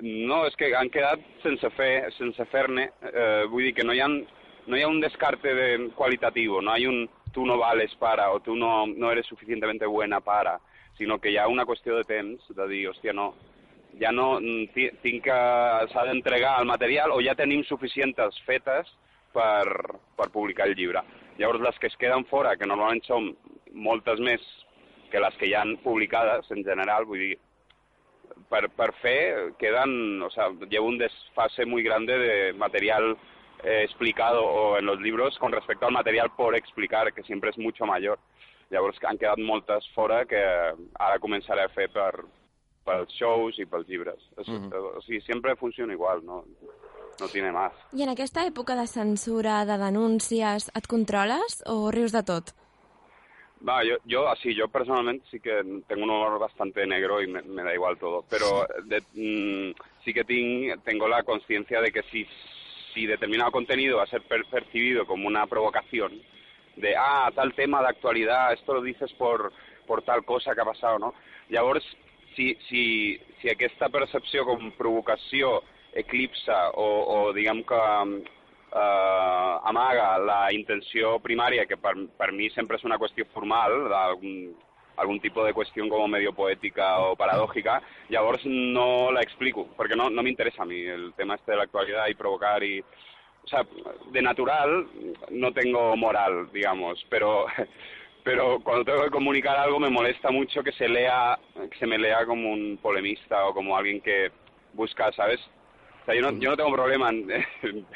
[0.00, 2.88] No, és que han quedat sense fer, sense fer-ne.
[3.10, 6.74] Eh, vull dir que no hi, ha, no hi ha un descarte de qualitatiu, no
[6.76, 10.58] hi ha un tu no vales para o tu no, no eres suficientemente buena para,
[10.96, 13.32] sinó que hi ha una qüestió de temps de dir, hòstia, no,
[13.98, 14.38] ja no
[15.02, 15.38] tinc que
[15.90, 18.90] s'ha d'entregar el material o ja tenim suficientes fetes
[19.34, 19.66] per,
[20.14, 21.02] per publicar el llibre.
[21.38, 23.32] Llavors les que es queden fora, que normalment són
[23.74, 24.42] moltes més
[25.14, 27.36] que les que hi han publicades en general, vull dir,
[28.50, 33.12] per, per fer quedan, o sea, lleva un desfase muy grande de material
[33.62, 37.58] eh, explicado o en los libros con respecto al material por explicar, que siempre es
[37.58, 38.18] mucho mayor.
[38.72, 42.24] Llavors han quedat moltes fora que ara començaré a fer per,
[42.82, 44.18] pels shows i pels llibres.
[44.40, 44.96] Mm -hmm.
[44.98, 46.44] O sigui, sempre funciona igual, no,
[47.20, 47.72] no tiene más.
[47.92, 52.63] I en aquesta època de censura, de denúncies, et controles o rius de tot?
[53.66, 57.40] Va, yo, yo así, yo personalmente sí que tengo un humor bastante negro y me,
[57.40, 59.74] da igual todo, pero de, mmm,
[60.04, 62.26] sí que tengo la conciencia de que si,
[62.92, 66.20] si determinado contenido va a ser per percibido como una provocación,
[66.76, 69.52] de, ah, tal tema de actualidad, esto lo dices por,
[69.86, 71.14] por tal cosa que ha passat, no?
[71.48, 71.84] Llavors,
[72.36, 75.62] si, si, si aquesta percepció com provocació
[75.94, 77.80] eclipsa o, o diguem que
[78.74, 84.54] eh, amaga la intenció primària, que per, per mi sempre és una qüestió formal, d'algun
[84.96, 87.80] algun tipus de qüestió com medio poètica o paradògica,
[88.14, 92.10] llavors no la explico, perquè no, no m'interessa a mi el tema este de l'actualitat
[92.10, 92.78] i provocar i...
[93.44, 93.60] O sea,
[94.08, 94.86] de natural
[95.30, 97.44] no tengo moral, digamos, pero,
[98.24, 101.38] pero cuando tengo que comunicar algo me molesta mucho que se lea,
[101.70, 104.30] que se me lea como un polemista o como alguien que
[104.72, 105.40] busca, ¿sabes?
[106.02, 107.26] O sea, yo no, yo no tengo problema en,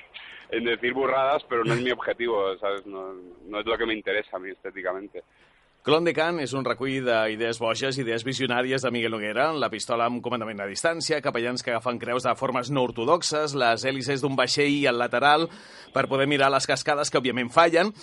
[0.50, 2.87] en decir burradas, pero no es mi objetivo, ¿sabes?
[2.87, 3.12] No,
[3.46, 5.22] no es lo que me interesa a mí estéticamente.
[5.88, 10.08] Clon de Can és un recull d'idees boges, idees visionàries de Miguel Noguera, la pistola
[10.11, 14.37] amb comandament a distància, capellans que agafen creus de formes no ortodoxes, les hèlices d'un
[14.37, 15.46] vaixell al lateral
[15.94, 17.94] per poder mirar les cascades que òbviament fallen.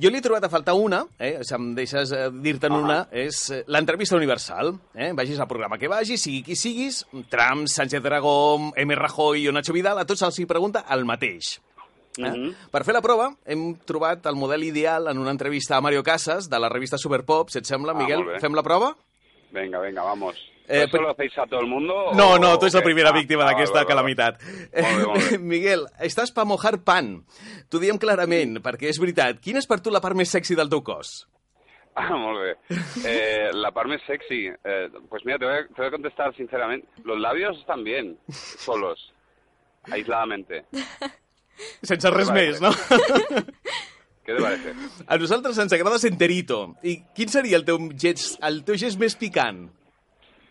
[0.00, 2.82] Jo li he trobat a faltar una, eh, si em deixes eh, dir-te'n -huh.
[2.84, 4.72] una, és eh, l'entrevista universal.
[4.94, 5.12] Eh?
[5.12, 8.94] Vagis al programa que vagis, sigui qui siguis, Trump, Sánchez Dragó, M.
[8.94, 11.60] Rajoy o Nacho Vidal, a tots els hi pregunta el mateix.
[12.18, 12.22] Eh?
[12.22, 12.54] Mm -hmm.
[12.70, 16.48] Per fer la prova, hem trobat el model ideal en una entrevista a Mario Casas,
[16.48, 17.92] de la revista Superpop, si et sembla.
[17.92, 18.96] Ah, Miguel, fem la prova?
[19.52, 20.36] Venga, venga, vamos.
[20.68, 22.12] Eh, ¿Eso lo hacéis a todo el mundo?
[22.14, 24.42] No, no, tu ets la primera ah, víctima ah, d'aquesta vale, calamitat.
[25.06, 25.38] Molt bé.
[25.38, 27.20] Miguel, estàs pa mojar pan.
[27.70, 29.38] T'ho diem clarament, perquè és veritat.
[29.40, 31.26] Quina és per tu la part més sexy del teu cos?
[31.96, 32.50] Ah, molt bé.
[33.08, 36.34] Eh, la part més sexy, eh, pues mira, te voy, a, te voy a contestar
[36.36, 36.86] sinceramente.
[37.04, 39.14] Los labios están bien, solos,
[39.90, 40.66] aisladamente.
[41.82, 42.72] Sense res més, no?
[44.26, 44.74] ¿Qué te parece?
[45.06, 46.76] A nosaltres ens agrada senterito.
[46.82, 49.68] I quin seria el teu gest, el teu gest més picant?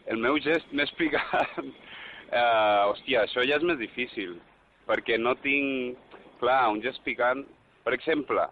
[0.07, 1.57] el meu gest més picat...
[1.59, 4.37] Uh, hòstia, això ja és més difícil,
[4.89, 6.01] perquè no tinc...
[6.41, 7.45] Clar, un gest picant...
[7.85, 8.43] Per exemple,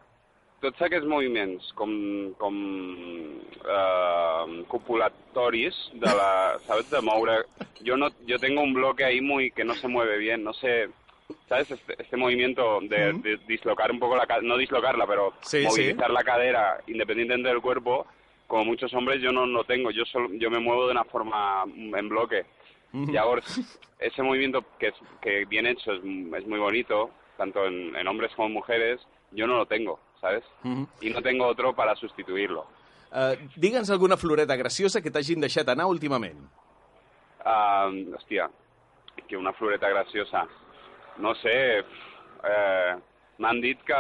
[0.62, 1.94] tots aquests moviments com,
[2.38, 2.58] com
[3.66, 6.28] eh, copulatoris de la,
[6.68, 6.92] ¿sabes?
[6.92, 7.40] De moure...
[7.82, 10.88] Yo, no, yo tengo un bloque ahí muy que no se mueve bien, no sé...
[11.48, 11.72] ¿Sabes?
[11.72, 16.10] Este, este movimiento de, de dislocar un poco la cadera, no dislocarla, pero Sí, movilizar
[16.10, 18.06] la cadera independientemente del cuerpo,
[18.48, 21.66] como muchos hombres yo no lo tengo, yo solo, yo me muevo de una forma
[21.66, 22.46] mm, en bloque.
[22.94, 23.42] Y ahora
[24.00, 28.32] ese movimiento que, es, que bien hecho es, es muy bonito, tanto en, en hombres
[28.36, 30.44] como en mujeres, yo no lo tengo, ¿sabes?
[30.64, 30.88] Mhm.
[31.02, 32.68] Y no tengo otro para sustituirlo.
[33.12, 36.38] Uh, Digue'ns alguna floreta graciosa que t'hagin deixat anar últimament.
[37.46, 38.50] Ah, hostia,
[39.28, 40.48] que una floreta graciosa.
[41.18, 42.96] No sé, eh,
[43.38, 43.94] m'han dit que...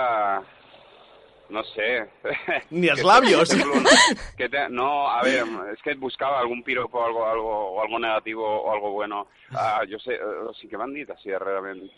[1.49, 2.09] No sé.
[2.71, 3.49] Ni els Que- labios.
[4.37, 7.99] que te- no, a ver, es que buscaba algún piropo o algo, algo, o algo
[7.99, 9.27] negativo o algo bueno.
[9.53, 10.19] Ah, yo sé, eh,
[10.59, 11.93] sí que m'han dit así realmente.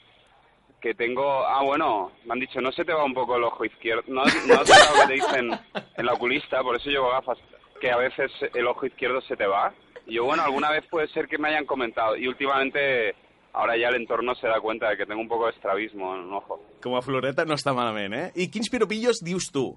[0.82, 1.46] Que tengo...
[1.48, 4.04] Ah, bueno, me han dicho, no se te va un poco el ojo izquierdo.
[4.08, 5.52] No, no has notado que te dicen
[5.98, 7.38] en la oculista, por eso llevo gafas,
[7.80, 9.74] que a veces el ojo izquierdo se te va.
[10.06, 12.16] Y yo, bueno, alguna vez puede ser que me hayan comentado.
[12.18, 13.16] Y últimamente,
[13.56, 16.22] ahora ya el entorno se da cuenta de que tengo un poco de estrabismo en
[16.28, 16.60] un ojo.
[16.84, 18.32] Com a floreta no està malament, eh?
[18.36, 19.72] I quins piropillos dius tu?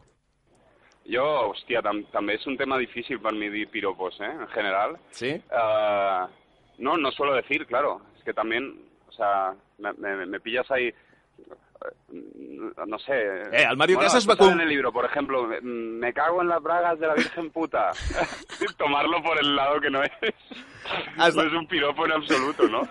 [1.09, 4.29] Yo, hostia, tam- també es un tema difícil para mí dir piropos, ¿eh?
[4.29, 4.99] En general.
[5.11, 5.41] Sí?
[5.51, 6.29] Ah,
[6.79, 8.03] no, no suelo decir, claro.
[8.19, 8.77] Es que también,
[9.09, 10.95] o sea, me, me- me pillas ahí, eh,
[12.87, 13.13] no sé.
[13.53, 16.49] Eh, al Mario Bueno, Casas va con- en el libro, por ejemplo, me, cago en
[16.49, 17.91] las bragas de la Virgen puta.
[18.79, 20.11] Tomarlo por el lado que no es.
[21.19, 22.83] Has No de- es un piropo en absoluto, ¿no?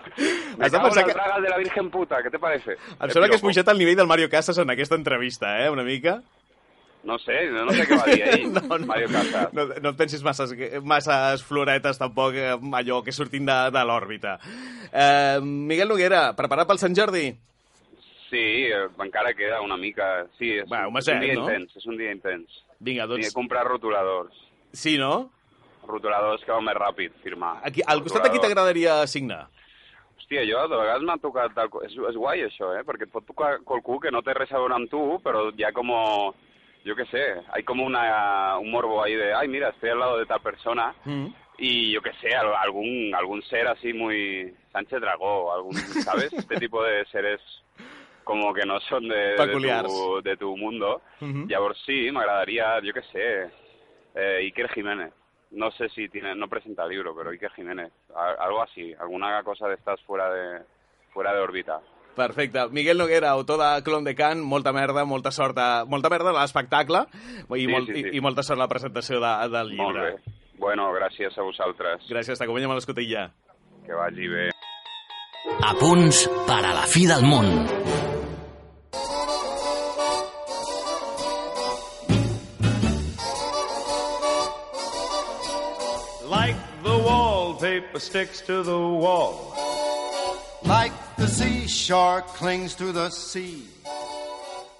[0.56, 2.72] Me Has de cago en que- bragas de la Virgen puta, ¿qué te parece?
[2.72, 5.70] Em El sembla que has pujat al nivell del Mario Casas en aquesta entrevista, eh?
[5.70, 6.22] Una mica.
[7.04, 8.86] No sé, no sé què va dir ahir, No, no.
[8.86, 9.52] Mario Casas.
[9.54, 10.50] No, no et pensis masses,
[10.82, 12.34] masses floretes, tampoc,
[12.74, 14.34] allò que sortin de, de l'òrbita.
[14.92, 17.28] Eh, Miguel Noguera, preparat pel Sant Jordi?
[18.28, 20.26] Sí, eh, encara queda una mica...
[20.38, 21.46] Sí, és, Va, un meset, un dia no?
[21.46, 22.58] intens, és un dia intens.
[22.78, 23.28] Vinga, Tinc doncs...
[23.30, 24.34] que comprar rotuladors.
[24.72, 25.30] Sí, no?
[25.88, 27.54] Rotuladors que va més ràpid, firmar.
[27.64, 28.48] Aquí, al costat de qui Rotulador.
[28.50, 29.46] t'agradaria signar?
[30.18, 31.54] Hòstia, jo de vegades m'ha tocat...
[31.56, 31.70] Tal...
[31.86, 32.82] És, és guai això, eh?
[32.84, 35.72] Perquè et pot tocar qualcú que no té res a veure amb tu, però ja
[35.72, 35.88] com...
[36.84, 40.18] Yo qué sé, hay como una, un morbo ahí de, ay, mira, estoy al lado
[40.18, 41.26] de tal persona, Mm.
[41.58, 46.32] y yo qué sé, al- algún, algún ser así muy Sánchez Dragó, algún, ¿sabes?
[46.32, 47.40] Este tipo de seres
[48.28, 51.00] como que no son de, de, tu, de tu mundo.
[51.20, 51.48] Mhm.
[51.48, 53.50] Llavors sí, m'agradaria, yo qué sé,
[54.14, 55.14] eh, Iker Jiménez.
[55.52, 57.90] No sé si tiene, no presenta libro, pero Iker Jiménez.
[58.14, 60.60] Algo así, alguna cosa de estas fuera de,
[61.14, 61.80] fuera de órbita.
[62.14, 62.68] Perfecte.
[62.70, 66.42] Miguel Noguera, autor de Clon de Can, molta merda, molta sort, a, molta merda a
[66.42, 67.06] l'espectacle
[67.56, 68.08] i, Sí, molt, sí, sí.
[68.12, 70.12] i, i molta sort a la presentació de, del Molt llibre.
[70.18, 70.36] bé.
[70.58, 72.04] Bueno, gràcies a vosaltres.
[72.10, 73.30] Gràcies, t'acompanyem a l'escotilla.
[73.86, 74.48] Que vagi bé.
[75.64, 77.48] A punts per a la fi del món.
[87.78, 89.54] Wallpaper sticks to the wall.
[90.64, 93.64] Like the seashore clings to the sea.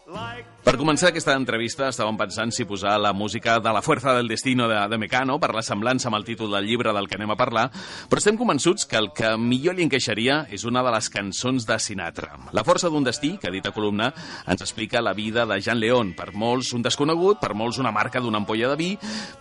[0.06, 4.26] Like Per començar aquesta entrevista estàvem pensant si posar la música de La Fuerza del
[4.28, 7.31] Destino de, de Mecano per la semblança amb el títol del llibre del que anem
[7.33, 7.62] a parlar,
[8.11, 11.78] però estem convençuts que el que millor li encaixaria és una de les cançons de
[11.81, 12.37] Sinatra.
[12.52, 14.11] La força d'un destí, que dit a columna,
[14.44, 18.20] ens explica la vida de Jean León, per molts un desconegut, per molts una marca
[18.20, 18.90] d'una ampolla de vi,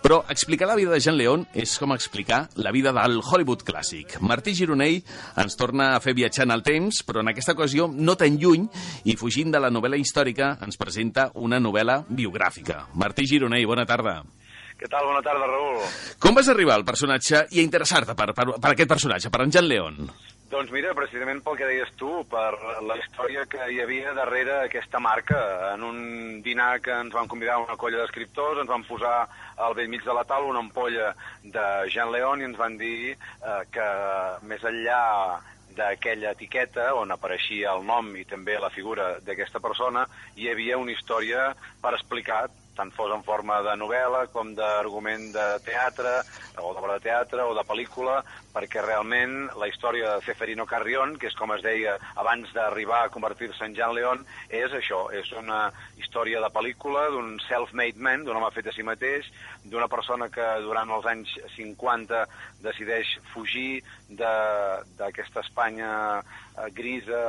[0.00, 4.16] però explicar la vida de Jean León és com explicar la vida del Hollywood clàssic.
[4.24, 5.02] Martí Gironell
[5.44, 8.64] ens torna a fer viatjar en el temps, però en aquesta ocasió no tan lluny,
[9.04, 12.84] i fugint de la novel·la històrica ens presenta una novel·la biogràfica.
[13.00, 14.20] Martí Gironell, bona tarda.
[14.78, 15.08] Què tal?
[15.10, 15.82] Bona tarda, Raül.
[16.22, 19.54] Com vas arribar al personatge i a interessar-te per, per, per aquest personatge, per en
[19.54, 20.04] Jean León?
[20.48, 22.54] Doncs mira, precisament pel que deies tu, per
[22.88, 25.40] la història que hi havia darrere aquesta marca.
[25.74, 25.98] En un
[26.46, 29.18] dinar que ens van convidar una colla d'escriptors, ens van posar
[29.66, 31.10] al vell mig de la taula una ampolla
[31.42, 33.88] de Jean León i ens van dir eh, que
[34.48, 35.02] més enllà
[35.78, 40.06] d'aquella etiqueta on apareixia el nom i també la figura d'aquesta persona,
[40.36, 41.52] hi havia una història
[41.82, 42.46] per explicar
[42.78, 46.12] tant fos en forma de novel·la com d'argument de teatre,
[46.62, 48.20] o d'obra de teatre o de pel·lícula,
[48.54, 53.12] perquè realment la història de Ceferino Carrion, que és com es deia abans d'arribar a
[53.14, 55.64] convertir-se en Jean León, és això, és una
[55.98, 59.26] història de pel·lícula d'un self-made man, d'un home fet a si mateix,
[59.70, 62.24] d'una persona que durant els anys 50
[62.64, 67.20] decideix fugir de- d'aquesta Espanya eh, grisa,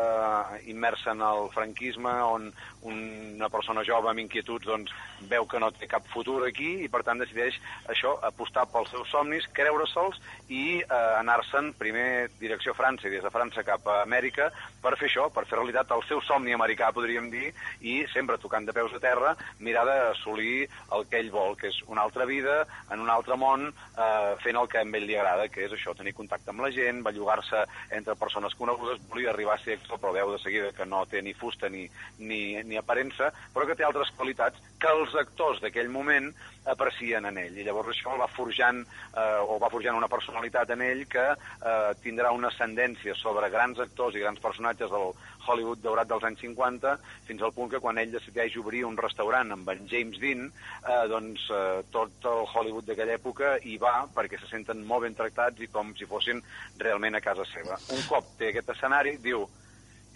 [0.65, 2.49] immersa en el franquisme, on
[2.89, 4.91] una persona jove amb inquietuds doncs,
[5.29, 7.57] veu que no té cap futur aquí i per tant decideix
[7.91, 10.19] això, apostar pels seus somnis, creure-se'ls
[10.49, 14.49] i eh, anar-se'n primer direcció França i des de França cap a Amèrica
[14.81, 18.65] per fer això, per fer realitat el seu somni americà, podríem dir, i sempre tocant
[18.65, 22.61] de peus a terra, mirar d'assolir el que ell vol, que és una altra vida,
[22.93, 25.95] en un altre món, eh, fent el que a ell li agrada, que és això,
[25.97, 27.65] tenir contacte amb la gent, bellugar-se
[27.97, 31.23] entre persones conegudes, volia arribar a ser actor, però veu de seguida que no té
[31.25, 31.87] ni fusta ni,
[32.19, 36.29] ni, ni aparença, però que té altres qualitats que els actors d'aquell moment
[36.69, 37.57] aprecien en ell.
[37.57, 38.79] I llavors això va forjant,
[39.17, 43.79] eh, o va forjant una personalitat en ell que eh, tindrà una ascendència sobre grans
[43.83, 45.11] actors i grans personatges del
[45.47, 46.95] Hollywood daurat dels anys 50,
[47.27, 51.05] fins al punt que quan ell decideix obrir un restaurant amb en James Dean, eh,
[51.11, 55.59] doncs eh, tot el Hollywood d'aquella època hi va perquè se senten molt ben tractats
[55.65, 56.43] i com si fossin
[56.77, 57.79] realment a casa seva.
[57.95, 59.47] Un cop té aquest escenari, diu,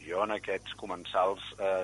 [0.04, 1.84] jo en aquests comensals eh,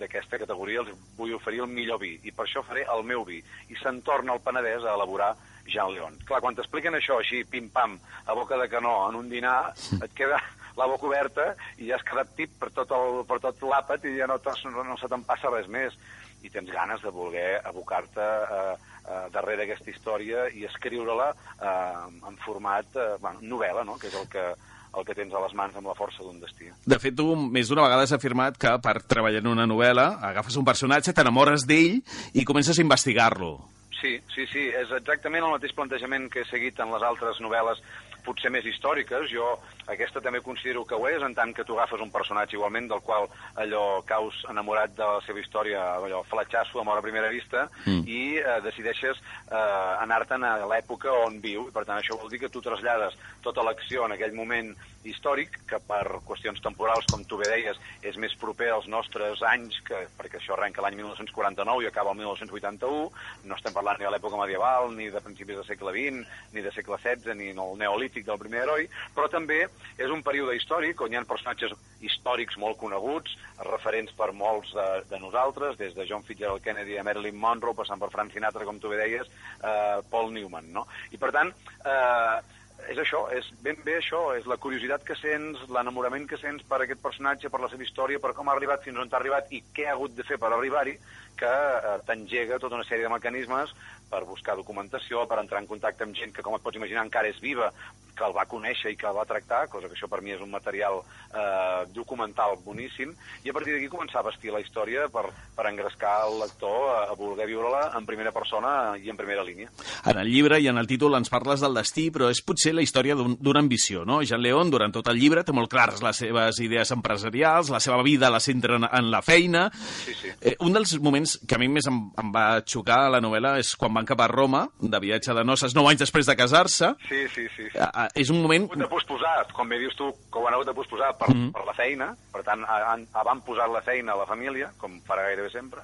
[0.00, 3.42] d'aquesta categoria els vull oferir el millor vi i per això faré el meu vi
[3.68, 5.34] i se'n torna al Penedès a elaborar
[5.66, 6.16] Jean León.
[6.26, 9.72] Clar, quan t'expliquen això així, pim-pam, a boca de canó, en un dinar,
[10.02, 10.40] et queda
[10.76, 14.16] la boca oberta i ja has quedat tip per tot, el, per tot l'àpat i
[14.16, 15.96] ja no, no, no se te'n passa res més.
[16.42, 18.24] I tens ganes de voler abocar-te
[18.56, 18.72] eh,
[19.06, 23.94] eh, darrere aquesta història i escriure-la eh, en format eh, bueno, novel·la, no?
[24.00, 24.48] que és el que,
[24.92, 26.68] el que tens a les mans amb la força d'un destí.
[26.86, 30.58] De fet, tu més d'una vegada has afirmat que per treballar en una novel·la agafes
[30.60, 32.00] un personatge, t'enamores d'ell
[32.34, 33.54] i comences a investigar-lo.
[34.02, 37.78] Sí, sí, sí, és exactament el mateix plantejament que he seguit en les altres novel·les
[38.26, 39.28] potser més històriques.
[39.30, 39.54] Jo
[39.86, 43.02] aquesta també considero que ho és, en tant que tu agafes un personatge igualment del
[43.02, 48.02] qual allò caus enamorat de la seva història, allò fletxasso, amor a primera vista, Mm.
[48.06, 49.18] i eh, decideixes
[49.50, 53.16] eh, anar-te'n a l'època on viu, i per tant això vol dir que tu trasllades
[53.42, 54.72] tota l'acció en aquell moment
[55.04, 59.80] històric, que per qüestions temporals, com tu bé deies, és més proper als nostres anys,
[59.86, 63.10] que, perquè això arrenca l'any 1949 i acaba el 1981,
[63.44, 66.22] no estem parlant ni de l'època medieval, ni de principis del segle XX,
[66.52, 69.64] ni de segle XVI, ni del neolític del primer heroi, però també
[69.96, 73.36] és un període històric on hi ha personatges històrics molt coneguts,
[73.68, 78.00] referents per molts de, de nosaltres, des de John Fitzgerald Kennedy a Marilyn Monroe, passant
[78.02, 80.86] per Frank Sinatra, com tu bé deies, eh, Paul Newman, no?
[81.12, 81.52] I per tant,
[81.84, 82.58] eh,
[82.90, 86.80] és això, és ben bé això, és la curiositat que sents, l'enamorament que sents per
[86.82, 89.62] aquest personatge, per la seva història, per com ha arribat fins on ha arribat i
[89.74, 90.96] què ha hagut de fer per arribar-hi,
[91.38, 93.72] que eh, t'engega tota una sèrie de mecanismes
[94.12, 97.30] per buscar documentació, per entrar en contacte amb gent que, com et pots imaginar, encara
[97.32, 97.70] és viva,
[98.12, 100.40] que el va conèixer i que el va tractar, cosa que això per mi és
[100.44, 100.98] un material
[101.32, 105.22] eh, documental boníssim, i a partir d'aquí començar a vestir la història per,
[105.56, 109.70] per engrescar el lector a, a voler viure-la en primera persona i en primera línia.
[110.04, 112.84] En el llibre i en el títol ens parles del destí, però és potser la
[112.84, 114.20] història d'un- d'una ambició, no?
[114.22, 118.02] Jean León, durant tot el llibre, té molt clares les seves idees empresarials, la seva
[118.04, 119.70] vida la centra en, en la feina.
[120.04, 120.36] Sí, sí.
[120.42, 123.54] Eh, un dels moments que a mi més em, em va xocar a la novel·la
[123.62, 126.92] és quan van cap a Roma, de viatge de noces, nou anys després de casar-se.
[127.08, 127.68] Sí, sí, sí.
[127.72, 127.78] sí.
[127.78, 128.68] Ah, És un moment...
[128.68, 131.52] hagut de posposar, com bé dius tu, que ho han hagut de posposar per, Mhm.
[131.52, 135.22] per la feina, per tant, han, van posar la feina a la família, com farà
[135.30, 135.80] gairebé sempre.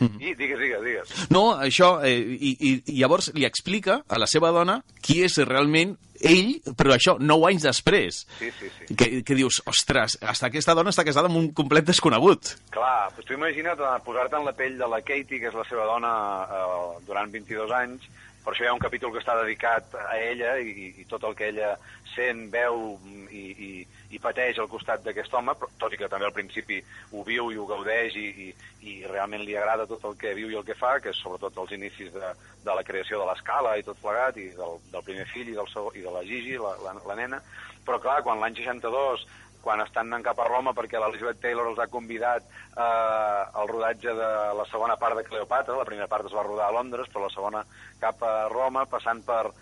[0.00, 1.12] I digues, digues, digues.
[1.30, 5.38] No, això, eh, i, i, i llavors li explica a la seva dona qui és
[5.46, 8.22] realment ell, però això, nou anys després.
[8.38, 8.96] Sí, sí, sí.
[8.96, 12.54] Que, que dius, ostres, hasta aquesta dona està casada amb un complet desconegut.
[12.74, 15.66] Clar, doncs tu imagina't eh, posar-te en la pell de la Katie, que és la
[15.68, 16.12] seva dona
[16.46, 18.10] eh, durant 22 anys,
[18.42, 21.36] per això hi ha un capítol que està dedicat a ella i, i tot el
[21.38, 21.76] que ella
[22.12, 22.96] sent, veu
[23.30, 23.70] i, i,
[24.12, 26.78] i pateix al costat d'aquest home, però, tot i que també al principi
[27.12, 28.48] ho viu i ho gaudeix i, i,
[28.92, 31.56] i realment li agrada tot el que viu i el que fa, que és sobretot
[31.64, 32.32] els inicis de,
[32.64, 35.70] de la creació de l'escala i tot plegat, i del, del primer fill i, del
[35.72, 37.40] segon, i de la Gigi, la, la, la nena,
[37.86, 39.24] però clar, quan l'any 62
[39.62, 44.14] quan estan anant cap a Roma perquè l'Elizabeth Taylor els ha convidat eh, al rodatge
[44.18, 47.28] de la segona part de Cleopatra, la primera part es va rodar a Londres, però
[47.28, 47.62] la segona
[48.02, 49.52] cap a Roma, passant per,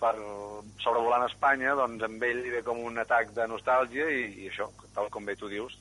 [0.00, 0.14] per
[0.82, 4.68] sobrevolant Espanya, doncs amb ell li ve com un atac de nostàlgia i, i això,
[4.94, 5.74] tal com bé tu dius,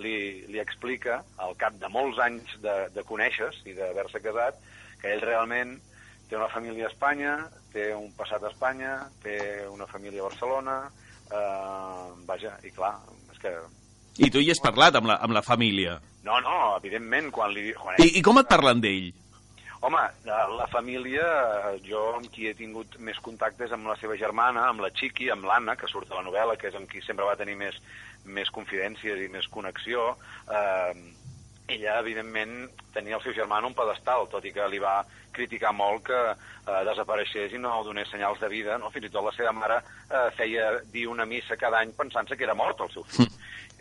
[0.00, 0.16] li,
[0.48, 4.60] li explica, al cap de molts anys de, de conèixer i d'haver-se casat,
[5.00, 5.76] que ell realment
[6.28, 7.36] té una família a Espanya,
[7.72, 9.36] té un passat a Espanya, té
[9.68, 10.76] una família a Barcelona,
[11.28, 12.94] eh, vaja, i clar,
[13.32, 13.52] és que...
[14.22, 15.98] I tu hi has parlat amb la, amb la família.
[16.24, 17.72] No, no, evidentment, quan li...
[17.76, 19.10] Quan I, I com et parlen d'ell?
[19.82, 21.24] Home, la, la família,
[21.72, 25.26] eh, jo amb qui he tingut més contactes amb la seva germana, amb la Chiqui,
[25.34, 27.80] amb l'Anna, que surt a la novel·la, que és amb qui sempre va tenir més,
[28.22, 30.12] més confidències i més connexió.
[30.46, 30.92] Eh,
[31.74, 35.00] ella, evidentment, tenia el seu germà en un pedestal, tot i que li va
[35.34, 38.78] criticar molt que eh, desapareixés i no donés senyals de vida.
[38.78, 38.90] No?
[38.94, 42.46] Fins i tot la seva mare eh, feia dir una missa cada any pensant-se que
[42.46, 43.30] era mort el seu fill.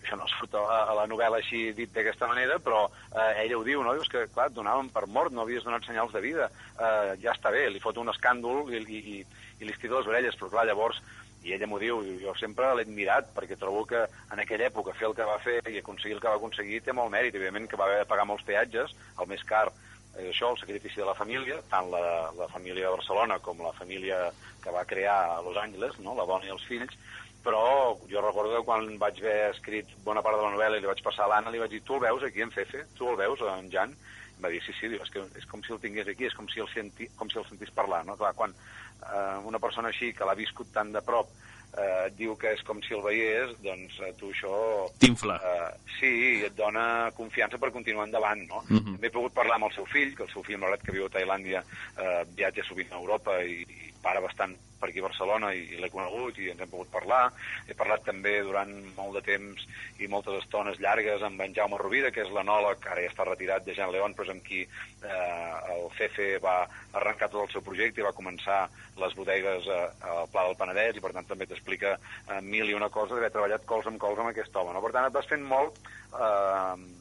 [0.01, 3.63] Això no surt a, a la novel·la així dit d'aquesta manera, però eh, ella ho
[3.63, 3.93] diu, no?
[3.97, 6.49] Dius que, clar, et donaven per mort, no havies donat senyals de vida.
[6.73, 9.17] Eh, ja està bé, li fot un escàndol i, i, i,
[9.59, 11.01] i li estira les orelles, però clar, llavors
[11.41, 15.07] i ella m'ho diu, jo sempre l'he admirat perquè trobo que en aquella època fer
[15.07, 17.79] el que va fer i aconseguir el que va aconseguir té molt mèrit, evidentment que
[17.81, 19.71] va haver de pagar molts peatges, el més car
[20.11, 22.03] és això, el sacrifici de la família, tant la,
[22.35, 24.17] la família de Barcelona com la família
[24.61, 26.15] que va crear a Los Angeles, no?
[26.17, 26.97] la dona i els fills,
[27.43, 30.89] però jo recordo que quan vaig haver escrit bona part de la novel·la i li
[30.89, 32.85] vaig passar a l'Anna, li vaig dir, tu el veus aquí en Fefe?
[32.97, 33.95] Tu el veus, en Jan?
[34.37, 36.37] Em va dir, sí, sí, diu, és, que és com si el tingués aquí, és
[36.37, 38.17] com si el, senti, com si el sentís parlar, no?
[38.17, 41.29] Clar, quan eh, una persona així, que l'ha viscut tan de prop,
[41.77, 44.55] eh, et diu que és com si el veiés, doncs eh, tu això...
[45.01, 45.37] T'infla.
[45.37, 45.69] Eh,
[45.99, 48.63] sí, i et dona confiança per continuar endavant, no?
[48.67, 48.97] Mhm.
[48.97, 51.07] També he pogut parlar amb el seu fill, que el seu fill, malgrat que viu
[51.07, 51.63] a Tailàndia,
[51.97, 55.79] eh, viatja sovint a Europa i, i para bastant per aquí a Barcelona i, i
[55.79, 57.21] l'he conegut i ens hem pogut parlar.
[57.69, 59.67] He parlat també durant molt de temps
[60.01, 63.67] i moltes estones llargues amb en Jaume Rovira, que és l'anòleg, ara ja està retirat
[63.67, 66.55] de Jean León, però amb qui eh, el CEFE va
[66.97, 68.63] arrencar tot el seu projecte i va començar
[69.01, 72.77] les bodegues eh, al Pla del Penedès i per tant també t'explica eh, mil i
[72.77, 74.73] una cosa d'haver treballat cols amb cols amb aquest home.
[74.73, 74.81] No?
[74.81, 75.77] Per tant et vas fent molt
[76.17, 77.00] eh,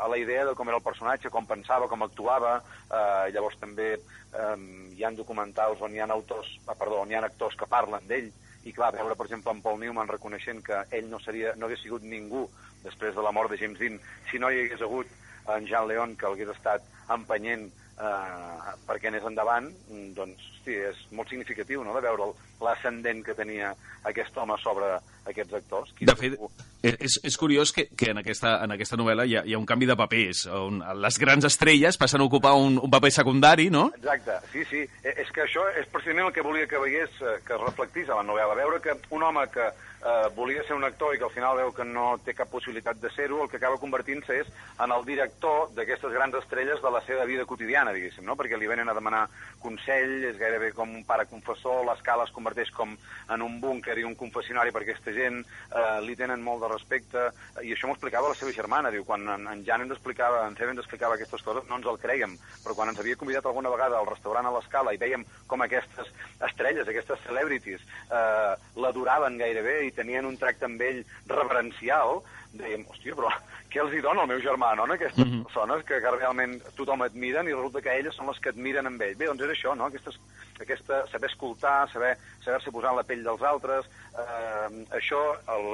[0.00, 2.56] a la idea de com era el personatge, com pensava, com actuava,
[2.88, 4.56] eh, llavors també eh,
[4.96, 8.08] hi han documentals on hi ha autors, ah, perdó, on hi ha actors que parlen
[8.08, 8.30] d'ell,
[8.64, 11.80] i clar, veure, per exemple, en Paul Newman reconeixent que ell no, seria, no hagués
[11.84, 12.46] sigut ningú
[12.84, 13.96] després de la mort de James Dean
[14.30, 15.08] si no hi hagués hagut
[15.54, 17.70] en Jean Leon que l'hagués estat empenyent
[18.00, 23.34] eh, perquè anés endavant, mm, doncs, hosti, és molt significatiu, no?, de veure l'ascendent que
[23.34, 23.74] tenia
[24.04, 25.92] aquest home sobre aquests actors.
[25.96, 26.36] Qui De fet,
[26.82, 29.66] és, és curiós que, que en, aquesta, en aquesta novel·la hi ha, hi ha un
[29.68, 33.90] canvi de papers, on les grans estrelles passen a ocupar un, un paper secundari, no?
[33.96, 34.84] Exacte, sí, sí.
[35.02, 38.08] Eh, És que això és precisament el que volia que veiés, eh, que es reflectís
[38.08, 38.56] a la novel·la.
[38.56, 39.70] Veure que un home que
[40.00, 43.00] eh, volia ser un actor i que al final veu que no té cap possibilitat
[43.00, 47.02] de ser-ho, el que acaba convertint-se és en el director d'aquestes grans estrelles de la
[47.06, 48.36] seva vida quotidiana, diguéssim, no?
[48.38, 49.26] Perquè li venen a demanar
[49.60, 52.96] consell, és gairebé com un pare confessor, l'escala es converteix com
[53.30, 57.26] en un búnquer i un confessionari per aquesta gent, eh, li tenen molt de respecte,
[57.28, 60.46] eh, i això m'ho explicava la seva germana, diu, quan en, en Jan ens explicava,
[60.46, 63.46] en Febe ens explicava aquestes coses, no ens el creiem, però quan ens havia convidat
[63.46, 66.08] alguna vegada al restaurant a l'escala i veiem com aquestes
[66.48, 72.22] estrelles, aquestes celebrities, eh, l'adoraven gairebé i tenien un tracte amb ell reverencial,
[72.56, 73.32] dèiem, hòstia, però
[73.70, 75.44] què els hi dona el meu germà, no?, a aquestes Mhm.
[75.46, 79.00] persones que, que realment tothom admiren i resulta que elles són les que admiren amb
[79.02, 79.16] ell.
[79.16, 80.18] Bé, doncs és això, no?, Aquestes,
[80.60, 83.84] aquesta, saber escoltar, saber saber-se posar en la pell dels altres,
[84.16, 85.20] eh, això,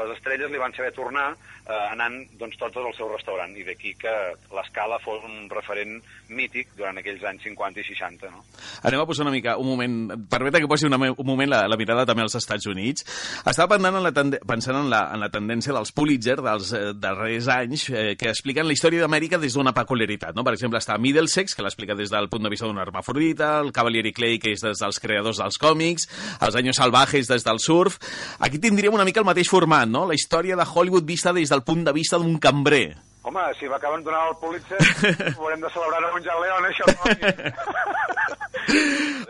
[0.01, 3.95] les estrelles li van saber tornar eh, anant doncs, totes al seu restaurant, i d'aquí
[3.99, 4.13] que
[4.55, 5.97] l'escala fos un referent
[6.29, 8.45] mític durant aquells anys 50 i 60, no?
[8.87, 9.97] Anem a posar una mica, un moment,
[10.31, 13.07] permeta que posi una, un moment la, la mirada també als Estats Units.
[13.47, 16.93] Estava pensant en la, tende- pensant en la, en la tendència dels Pulitzer dels eh,
[16.95, 20.35] darrers anys eh, que expliquen la història d'Amèrica des d'una peculiaritat.
[20.37, 20.45] No?
[20.47, 24.13] Per exemple, està Middlesex, que l'explica des del punt de vista d'un hermafrodita, el Cavalieri
[24.17, 26.09] Clay, que és des dels creadors dels còmics,
[26.41, 27.99] els Años Salvajes des del surf...
[28.47, 30.05] Aquí tindríem una mica el mateix format, no?
[30.07, 32.97] La història de Hollywood vista des del punt de vista d'un cambrer.
[33.27, 36.87] Home, si m'acaben donant el Pulitzer, ho haurem de celebrar amb un León, això.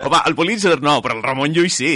[0.04, 1.94] Home, el Pulitzer no, però el Ramon Llull sí.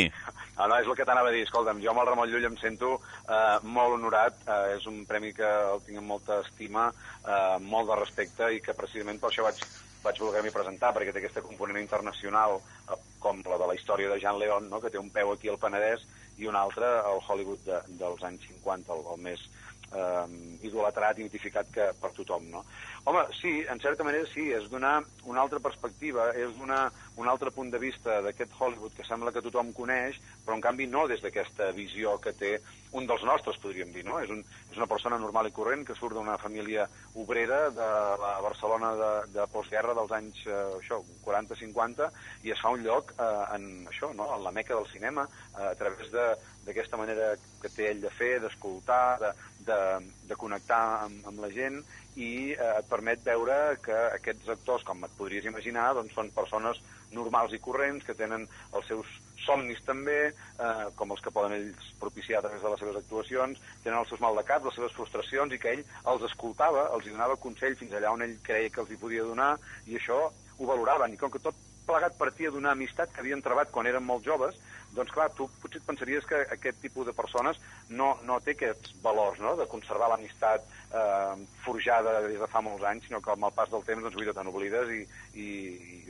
[0.61, 1.47] Ah, no, és el que t'anava a dir.
[1.47, 4.43] Escolta'm, jo amb el Ramon Llull em sento eh, molt honorat.
[4.45, 6.91] Eh, és un premi que el tinc amb molta estima,
[7.25, 9.63] eh, molt de respecte i que precisament per això vaig,
[10.05, 14.21] vaig voler-m'hi presentar, perquè té aquesta component internacional, eh, com la de la història de
[14.21, 14.83] Jean León, no?
[14.85, 16.05] que té un peu aquí al Penedès
[16.37, 19.49] i un altre al Hollywood de, dels anys 50, el, el més
[19.95, 20.25] eh,
[20.67, 22.65] idolatrat i mitificat que per tothom, no?
[23.05, 27.51] Home, sí, en certa manera sí, és donar una altra perspectiva, és donar un altre
[27.51, 31.23] punt de vista d'aquest Hollywood que sembla que tothom coneix, però en canvi no des
[31.25, 32.53] d'aquesta visió que té
[32.93, 34.19] un dels nostres, podríem dir, no?
[34.23, 37.89] És, un, és una persona normal i corrent que surt d'una família obrera de
[38.23, 42.11] la Barcelona de, de postguerra dels anys eh, això, 40-50
[42.47, 44.31] i es fa un lloc eh, en això, no?
[44.37, 48.35] en la meca del cinema, eh, a través d'aquesta manera que té ell de fer,
[48.43, 49.33] d'escoltar, de,
[49.67, 49.81] de,
[50.29, 51.81] de connectar amb, amb la gent
[52.17, 56.81] i eh, et permet veure que aquests actors, com et podries imaginar, doncs són persones
[57.15, 58.47] normals i corrents que tenen
[58.77, 59.09] els seus
[59.45, 63.63] somnis també, eh, com els que poden ells propiciar a través de les seves actuacions,
[63.85, 67.09] tenen els seus mal de cap, les seves frustracions, i que ell els escoltava, els
[67.09, 69.55] donava consell fins allà on ell creia que els hi podia donar,
[69.87, 71.15] i això ho valoraven.
[71.15, 71.57] I com que tot
[71.91, 74.59] plegat partia d'una amistat que havien trebat quan eren molt joves,
[74.97, 78.95] doncs clar, tu potser et pensaries que aquest tipus de persones no, no té aquests
[79.05, 83.47] valors, no?, de conservar l'amistat eh, forjada des de fa molts anys, sinó que amb
[83.49, 85.01] el pas del temps, doncs, vida, te n'oblides i,
[85.35, 85.49] i,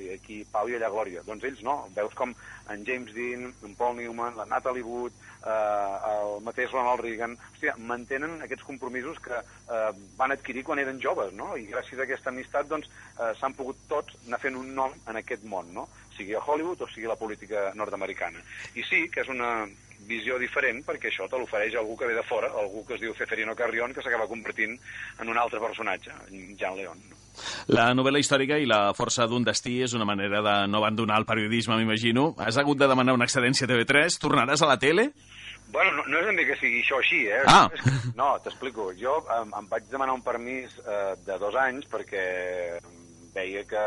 [0.04, 1.24] i aquí pau i allà glòria.
[1.26, 2.34] Doncs ells no, veus com
[2.72, 7.76] en James Dean, en Paul Newman, la Natalie Wood, eh, el mateix Ronald Reagan, hòstia,
[7.92, 12.32] mantenen aquests compromisos que eh, van adquirir quan eren joves, no?, i gràcies a aquesta
[12.32, 15.88] amistat, doncs, eh, s'han pogut tots anar fent un nom en aquest món, no?,
[16.20, 18.42] sigui a Hollywood o sigui la política nord-americana.
[18.76, 19.64] I sí, que és una
[20.08, 23.14] visió diferent, perquè això te l'ofereix algú que ve de fora, algú que es diu
[23.16, 24.76] Ceferino Carrión, que s'acaba convertint
[25.20, 26.14] en un altre personatge,
[26.58, 27.02] Jean León.
[27.08, 27.18] No?
[27.72, 31.28] La novel·la històrica i la força d'un destí és una manera de no abandonar el
[31.28, 32.34] periodisme, m'imagino.
[32.38, 34.18] Has hagut de demanar una excedència a TV3?
[34.22, 35.10] Tornaràs a la tele?
[35.70, 37.44] Bueno, no, no és ben bé que sigui això així, eh?
[37.46, 37.68] Ah.
[38.20, 38.90] No, t'explico.
[38.98, 42.24] Jo em, em vaig demanar un permís eh, de dos anys perquè
[43.36, 43.84] veia que,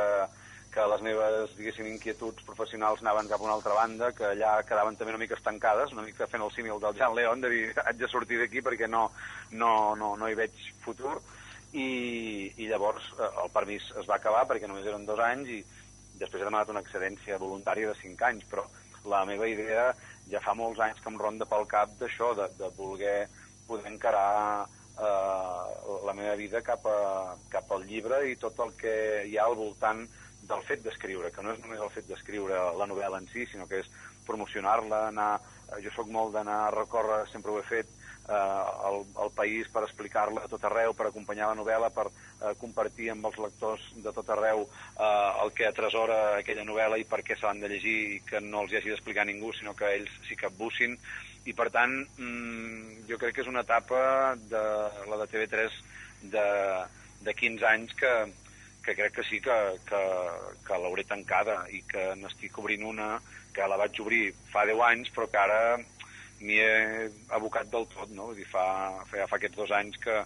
[0.74, 4.98] que les meves, diguéssim, inquietuds professionals anaven cap a una altra banda, que allà quedaven
[4.98, 8.00] també una mica estancades, una mica fent el símil del Jean León, de dir, haig
[8.00, 9.06] de sortir d'aquí perquè no,
[9.52, 11.20] no, no, no hi veig futur.
[11.74, 15.64] I, i llavors eh, el permís es va acabar perquè només eren dos anys i
[16.20, 18.68] després he demanat una excedència voluntària de cinc anys, però
[19.10, 19.88] la meva idea
[20.30, 23.18] ja fa molts anys que em ronda pel cap d'això, de, de voler
[23.68, 24.68] poder encarar
[25.00, 25.64] eh,
[26.06, 28.96] la meva vida cap, a, cap al llibre i tot el que
[29.30, 30.06] hi ha al voltant
[30.50, 33.68] del fet d'escriure, que no és només el fet d'escriure la novel·la en si, sinó
[33.70, 33.92] que és
[34.28, 35.34] promocionar-la, anar...
[35.82, 37.88] Jo sóc molt d'anar a recórrer, sempre ho he fet,
[38.30, 42.54] eh, al, al país per explicar-la a tot arreu, per acompanyar la novel·la, per eh,
[42.62, 47.24] compartir amb els lectors de tot arreu eh, el que atresora aquella novel·la i per
[47.26, 49.90] què se l'han de llegir i que no els hi hagi d'explicar ningú, sinó que
[49.98, 50.98] ells s'hi capbussin.
[51.44, 54.64] I, per tant, mm, jo crec que és una etapa de
[55.10, 55.82] la de TV3
[56.32, 56.48] de,
[57.26, 58.14] de 15 anys que,
[58.84, 59.58] que crec que sí que,
[59.88, 60.02] que,
[60.68, 63.18] que l'hauré tancada i que n'estic obrint una
[63.56, 65.62] que la vaig obrir fa 10 anys però que ara
[66.44, 68.32] m'hi he abocat del tot, no?
[68.32, 68.66] Vull dir, fa,
[69.08, 70.18] fa, fa aquests dos anys que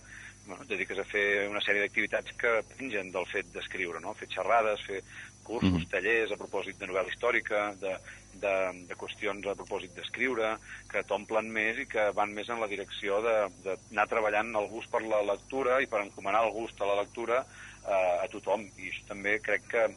[0.47, 4.15] bueno, et dediques a fer una sèrie d'activitats que pengen del fet d'escriure, no?
[4.17, 5.01] Fer xerrades, fer
[5.47, 5.89] cursos, mm.
[5.91, 7.93] tallers a propòsit de novel·la històrica, de,
[8.41, 8.55] de,
[8.89, 10.55] de qüestions a propòsit d'escriure,
[10.91, 15.03] que t'omplen més i que van més en la direcció d'anar treballant el gust per
[15.05, 18.67] la lectura i per encomanar el gust a la lectura eh, a tothom.
[18.77, 19.89] I això també crec que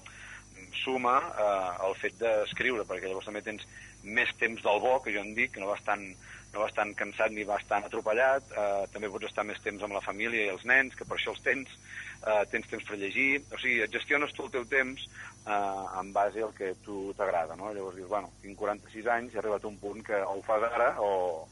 [0.84, 3.64] suma eh, el fet d'escriure, perquè llavors també tens
[4.02, 6.04] més temps del bo, que jo en dic, que no vas tan,
[6.52, 9.96] no vas tan cansat ni vas tan atropellat, eh, també pots estar més temps amb
[9.96, 11.74] la família i els nens, que per això els tens,
[12.20, 15.06] eh, tens temps per llegir, o sigui, gestiones tu el teu temps
[15.46, 17.72] eh, en base al que tu t'agrada, no?
[17.74, 20.62] Llavors dius, bueno, tinc 46 anys, he arribat a un punt que o ho fas
[20.72, 21.46] ara o,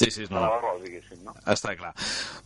[0.00, 0.40] Sí, sí, no.
[0.80, 1.34] diguéssim, no?
[1.50, 1.90] Està clar.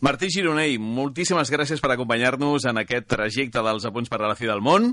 [0.03, 4.49] Martí Gironell, moltíssimes gràcies per acompanyar-nos en aquest trajecte dels apunts per a la fi
[4.49, 4.89] del món.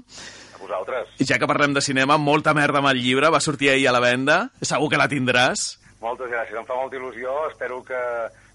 [0.54, 1.08] A vosaltres.
[1.18, 3.96] I ja que parlem de cinema, molta merda amb el llibre, va sortir ahir a
[3.96, 5.64] la venda, segur que la tindràs.
[6.04, 7.98] Moltes gràcies, em fa molta il·lusió, espero que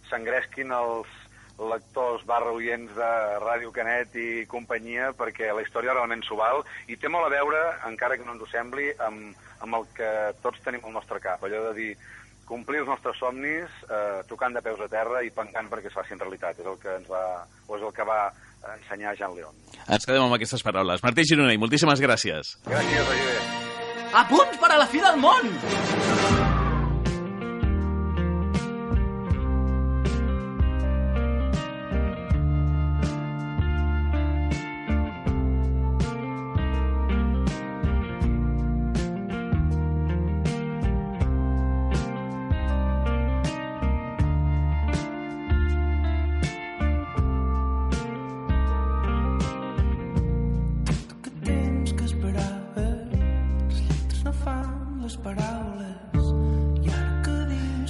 [0.08, 1.08] s'engresquin els
[1.58, 6.98] lectors barra oients de Ràdio Canet i companyia, perquè la història realment s'ho val, i
[6.98, 9.34] té molt a veure, encara que no ens ho sembli, amb,
[9.66, 10.12] amb el que
[10.44, 11.92] tots tenim al nostre cap, allò de dir,
[12.48, 16.22] complir els nostres somnis eh, tocant de peus a terra i pencant perquè es facin
[16.22, 16.62] realitat.
[16.62, 17.24] És el que ens va,
[17.68, 18.22] o és el que va
[18.78, 19.58] ensenyar Jean León.
[19.86, 21.04] Ens quedem amb aquestes paraules.
[21.04, 22.56] Martí Gironell, moltíssimes gràcies.
[22.68, 23.36] Gràcies, Roger.
[24.16, 26.66] A punts per a la fi del món!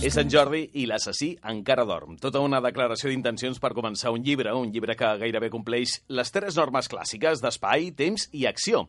[0.07, 2.13] És Sant Jordi i l'assassí encara dorm.
[2.23, 6.55] Tota una declaració d'intencions per començar un llibre, un llibre que gairebé compleix les tres
[6.55, 8.85] normes clàssiques d'espai, temps i acció.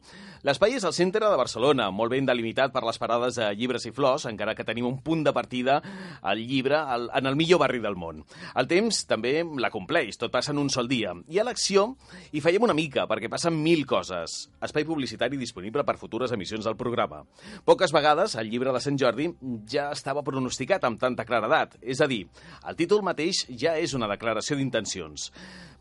[0.47, 3.93] L'espai és el centre de Barcelona, molt ben delimitat per les parades de llibres i
[3.97, 5.81] flors, encara que tenim un punt de partida
[6.23, 8.23] al llibre al, en el millor barri del món.
[8.55, 11.17] El temps també la compleix, tot passa en un sol dia.
[11.27, 11.89] I a l'acció
[12.31, 14.45] hi fallem una mica, perquè passen mil coses.
[14.63, 17.25] Espai publicitari disponible per futures emissions del programa.
[17.67, 19.33] Poques vegades el llibre de Sant Jordi
[19.67, 21.79] ja estava pronosticat amb tanta claredat.
[21.83, 22.27] És a dir,
[22.69, 25.31] el títol mateix ja és una declaració d'intencions.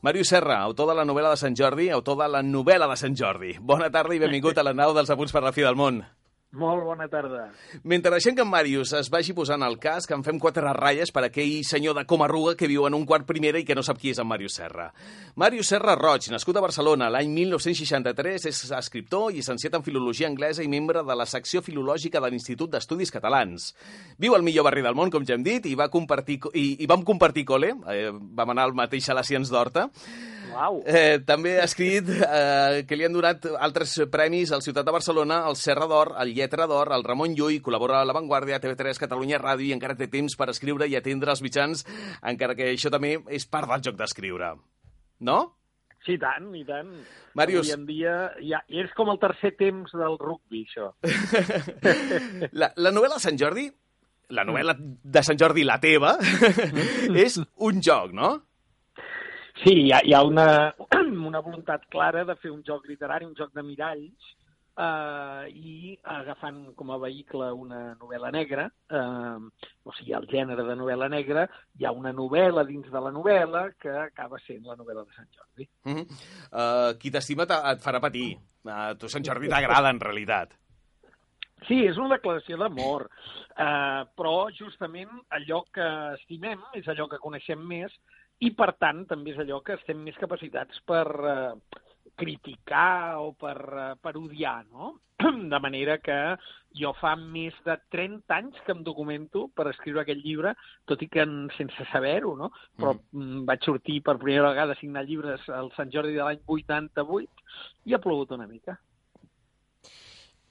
[0.06, 3.18] Màrius Serra, autor de la novel·la de Sant Jordi, autor de la novel·la de Sant
[3.18, 3.56] Jordi.
[3.60, 6.04] Bona tarda i benvingut a la nau dels apunts per la fi del món.
[6.56, 7.50] Molt bona tarda.
[7.84, 11.12] Mentre deixem que en Màrius es vagi posant el cas, que en fem quatre ratlles
[11.12, 14.00] per aquell senyor de Comarruga que viu en un quart primera i que no sap
[14.00, 14.86] qui és en Màrius Serra.
[15.36, 20.72] Màrius Serra Roig, nascut a Barcelona l'any 1963, és escriptor llicenciat en Filologia Anglesa i
[20.72, 23.74] membre de la secció filològica de l'Institut d'Estudis Catalans.
[24.16, 26.88] Viu al millor barri del món, com ja hem dit, i, va compartir, i, i
[26.88, 29.90] vam compartir col·le, eh, vam anar al mateix a la Cients d'Horta,
[30.58, 30.80] Uau.
[30.90, 35.44] Eh, també ha escrit eh, que li han donat altres premis al Ciutat de Barcelona,
[35.50, 39.42] el Serra d'Or, el Lletra d'Or, el Ramon Llull, col·labora a La Vanguardia, TV3, Catalunya
[39.44, 41.86] Ràdio i encara té temps per escriure i atendre els mitjans,
[42.34, 44.56] encara que això també és part del joc d'escriure.
[45.30, 45.40] No?
[46.06, 46.94] Sí, i tant, i tant.
[47.38, 47.68] Màrius.
[47.68, 50.94] Avui en dia ja, és com el tercer temps del rugby, això.
[52.60, 53.70] La, la novel·la de Sant Jordi
[54.36, 56.18] la novel·la de Sant Jordi, la teva,
[57.26, 58.34] és un joc, no?
[59.64, 60.74] Sí, hi ha, hi ha una,
[61.30, 64.28] una voluntat clara de fer un joc literari, un joc de miralls,
[64.78, 69.48] eh, i agafant com a vehicle una novel·la negra, eh,
[69.84, 71.48] o sigui, el gènere de novel·la negra,
[71.80, 75.32] hi ha una novel·la dins de la novel·la que acaba sent la novel·la de Sant
[75.34, 75.70] Jordi.
[75.86, 76.06] Uh -huh.
[76.52, 78.38] uh, qui t'estima te- et farà patir.
[78.64, 80.54] Uh, tu, Sant Jordi, t'agrada, en realitat.
[81.66, 83.10] Sí, és una declaració d'amor,
[83.58, 87.92] eh, però justament allò que estimem és allò que coneixem més
[88.40, 91.82] i, per tant, també és allò que estem més capacitats per eh,
[92.18, 94.96] criticar o per eh, parodiar, no?
[95.54, 96.18] De manera que
[96.78, 100.54] jo fa més de 30 anys que em documento per escriure aquest llibre,
[100.86, 102.52] tot i que en, sense saber-ho, no?
[102.78, 103.46] Però mm.
[103.50, 107.98] vaig sortir per primera vegada a signar llibres al Sant Jordi de l'any 88 i
[107.98, 108.78] ha plogut una mica.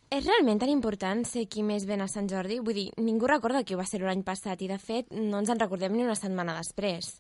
[0.06, 2.60] És realment tan important ser qui més ven a Sant Jordi?
[2.62, 5.50] Vull dir, ningú recorda qui ho va ser l'any passat i, de fet, no ens
[5.50, 7.16] en recordem ni una setmana després.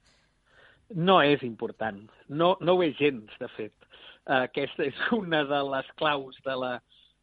[0.94, 2.04] No és important.
[2.28, 3.74] No, no ho és gens, de fet.
[4.26, 6.72] Aquesta és una de les claus de la,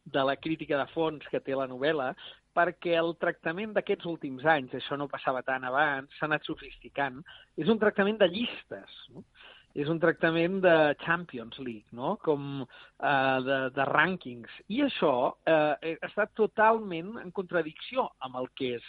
[0.04, 2.12] de la crítica de fons que té la novel·la,
[2.54, 7.18] perquè el tractament d'aquests últims anys, això no passava tant abans, s'ha anat sofisticant,
[7.58, 9.24] és un tractament de llistes, no?
[9.74, 12.14] és un tractament de Champions League, no?
[12.22, 14.60] com uh, de, de rànquings.
[14.70, 18.86] I això uh, està totalment en contradicció amb el que és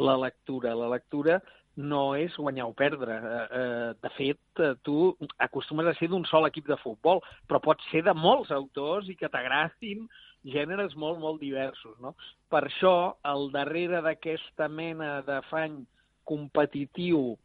[0.00, 0.72] la lectura.
[0.78, 1.36] La lectura
[1.76, 3.14] no és guanyar o perdre.
[3.16, 7.62] Eh, eh, de fet, eh, tu acostumes a ser d'un sol equip de futbol, però
[7.62, 10.08] pots ser de molts autors i que t'agradin
[10.44, 11.96] gèneres molt, molt diversos.
[12.00, 12.14] No?
[12.50, 15.80] Per això, al darrere d'aquesta mena d'afany
[16.28, 17.36] competitiu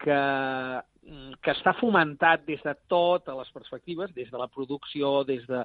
[0.00, 0.20] que,
[1.42, 5.64] que està fomentat des de totes les perspectives, des de la producció, des de,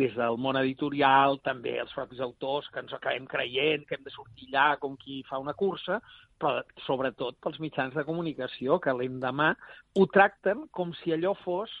[0.00, 4.12] des del món editorial, també els propis autors que ens acabem creient que hem de
[4.14, 6.00] sortir allà com qui fa una cursa,
[6.40, 9.52] però sobretot pels mitjans de comunicació que l'endemà
[9.98, 11.74] ho tracten com si allò fos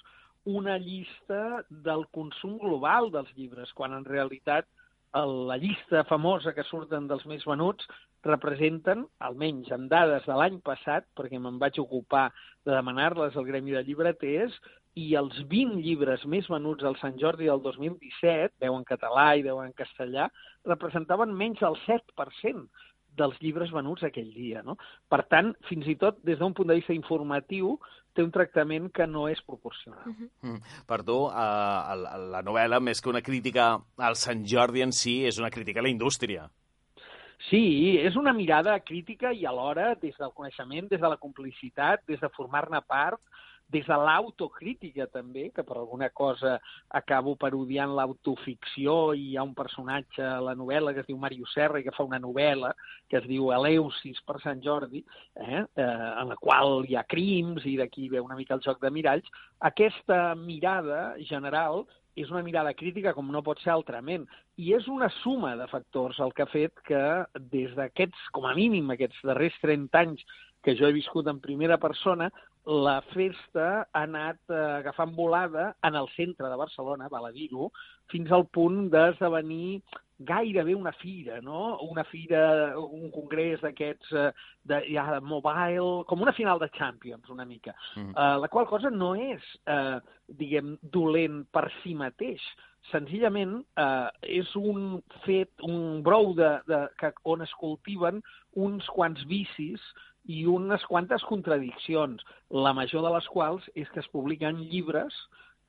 [0.44, 4.68] una llista del consum global dels llibres, quan en realitat
[5.12, 7.86] la llista famosa que surten dels més venuts
[8.22, 12.28] representen, almenys en dades de l'any passat, perquè me'n vaig ocupar
[12.64, 14.54] de demanar-les al Gremi de Llibreters,
[14.98, 19.44] i els 20 llibres més venuts al Sant Jordi del 2017, 10 en català i
[19.46, 20.28] 10 en castellà,
[20.66, 22.66] representaven menys del 7%
[23.20, 24.62] dels llibres venuts aquell dia.
[24.66, 24.76] No?
[25.10, 27.76] Per tant, fins i tot des d'un punt de vista informatiu,
[28.14, 30.02] té un tractament que no és proporcional.
[30.06, 30.30] Uh -huh.
[30.42, 30.60] Mm.
[30.86, 35.24] Per tu, uh, la, la novel·la, més que una crítica al Sant Jordi en si,
[35.26, 36.50] és una crítica a la indústria.
[37.48, 42.20] Sí, és una mirada crítica i alhora des del coneixement, des de la complicitat, des
[42.20, 43.20] de formar-ne part,
[43.70, 46.56] des de l'autocrítica també, que per alguna cosa
[46.88, 51.46] acabo parodiant l'autoficció i hi ha un personatge a la novel·la que es diu Mario
[51.54, 52.72] Serra i que fa una novel·la
[53.08, 55.04] que es diu Eleusis per Sant Jordi,
[55.36, 58.82] eh, eh, en la qual hi ha crims i d'aquí ve una mica el joc
[58.82, 59.30] de miralls.
[59.70, 61.84] Aquesta mirada general
[62.18, 64.26] és una mirada crítica com no pot ser altrament.
[64.58, 67.02] I és una suma de factors el que ha fet que
[67.52, 70.24] des d'aquests, com a mínim, aquests darrers 30 anys
[70.64, 72.28] que jo he viscut en primera persona,
[72.66, 77.70] la festa ha anat eh, agafant volada en el centre de Barcelona, val a dir-ho,
[78.12, 79.80] fins al punt d'esdevenir
[80.20, 81.78] gairebé una fira, no?
[81.88, 84.30] Una fira, un congrés d'aquests eh,
[84.68, 87.72] de, ja, de mobile, com una final de Champions, una mica.
[87.96, 88.12] Mm.
[88.12, 89.96] Uh, la qual cosa no és, uh,
[90.28, 92.44] diguem, dolent per si mateix.
[92.90, 98.20] Senzillament uh, és un fet, un brou de, de, que, on es cultiven
[98.60, 99.80] uns quants vicis
[100.30, 105.16] i unes quantes contradiccions, la major de les quals és que es publiquen llibres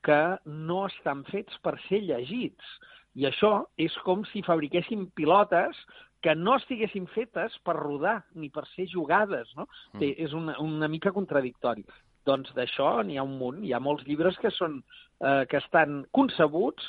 [0.06, 2.72] que no estan fets per ser llegits.
[3.18, 5.78] I això és com si fabriquéssim pilotes
[6.22, 9.66] que no estiguessin fetes per rodar ni per ser jugades, no?
[9.96, 10.12] Mm.
[10.24, 11.84] És una, una mica contradictori.
[12.26, 13.64] Doncs d'això n'hi ha un munt.
[13.66, 14.78] Hi ha molts llibres que, són,
[15.18, 16.86] eh, que estan concebuts,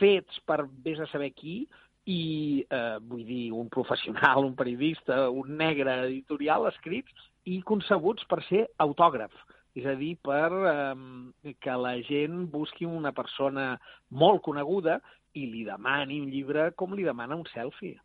[0.00, 1.62] fets per vés a saber qui,
[2.10, 8.40] i eh, vull dir, un professional, un periodista, un negre editorial escrits i concebuts per
[8.48, 9.32] ser autògraf.
[9.78, 13.72] És a dir, per eh, que la gent busqui una persona
[14.10, 15.00] molt coneguda
[15.32, 17.96] i li demani un llibre com li demana un selfie.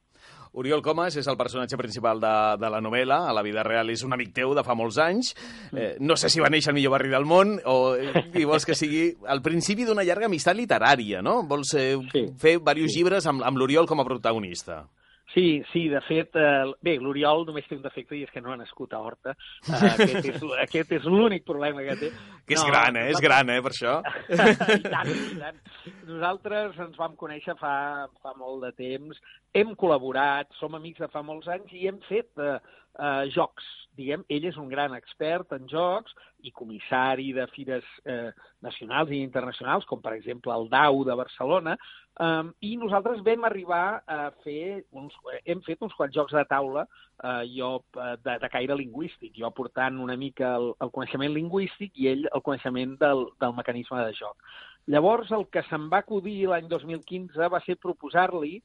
[0.57, 3.20] Oriol Comas és el personatge principal de, de la novel·la.
[3.30, 5.34] A la vida real és un amic teu de fa molts anys.
[5.76, 8.78] Eh, no sé si va néixer al millor barri del món o i vols que
[8.78, 11.41] sigui al principi d'una llarga amistat literària, no?
[11.49, 12.24] Vols eh, sí.
[12.39, 13.01] fer diversos sí.
[13.01, 14.86] llibres amb, amb l'Oriol com a protagonista.
[15.34, 18.53] Sí, sí, de fet, eh, bé, l'Oriol només té un defecte i és que no
[18.53, 19.34] ha nascut a Horta.
[19.67, 22.11] Uh, aquest és, aquest és l'únic problema que té.
[22.47, 23.09] Que és gran, eh?
[23.11, 23.97] És gran, eh, per això.
[24.78, 25.59] I tant, i tant.
[26.07, 27.75] Nosaltres ens vam conèixer fa,
[28.23, 29.19] fa molt de temps,
[29.57, 32.55] hem col·laborat, som amics de fa molts anys i hem fet eh,
[32.97, 33.65] eh, jocs.
[33.97, 36.13] Diguem, ell és un gran expert en jocs
[36.45, 38.29] i comissari de fires eh,
[38.61, 41.77] nacionals i internacionals, com per exemple el DAU de Barcelona,
[42.17, 45.13] Um, I nosaltres vam arribar a fer, uns,
[45.45, 46.87] hem fet uns quants jocs de taula,
[47.21, 51.93] uh, jo uh, de, de caire lingüístic, jo portant una mica el, el coneixement lingüístic
[51.93, 54.49] i ell el coneixement del, del mecanisme de joc.
[54.89, 58.55] Llavors, el que se'm va acudir l'any 2015 va ser proposar-li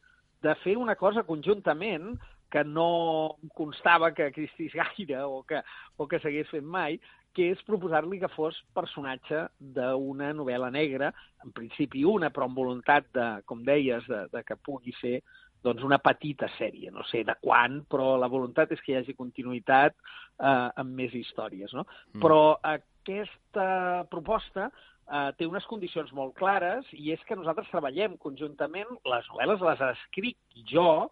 [0.42, 2.14] de fer una cosa conjuntament
[2.52, 5.62] que no constava que existís gaire o que,
[5.96, 6.98] o que s'hagués fet mai,
[7.32, 9.46] que és proposar-li que fos personatge
[9.76, 11.10] d'una novel·la negra,
[11.44, 15.22] en principi una, però amb voluntat de, com deies, de, de que pugui ser
[15.62, 19.14] doncs una petita sèrie, no sé de quan, però la voluntat és que hi hagi
[19.16, 21.72] continuïtat eh, amb més històries.
[21.72, 21.86] No?
[22.12, 22.22] Mm.
[22.24, 23.68] Però aquesta
[24.10, 29.62] proposta eh, té unes condicions molt clares i és que nosaltres treballem conjuntament, les novel·les
[29.70, 31.06] les escric jo,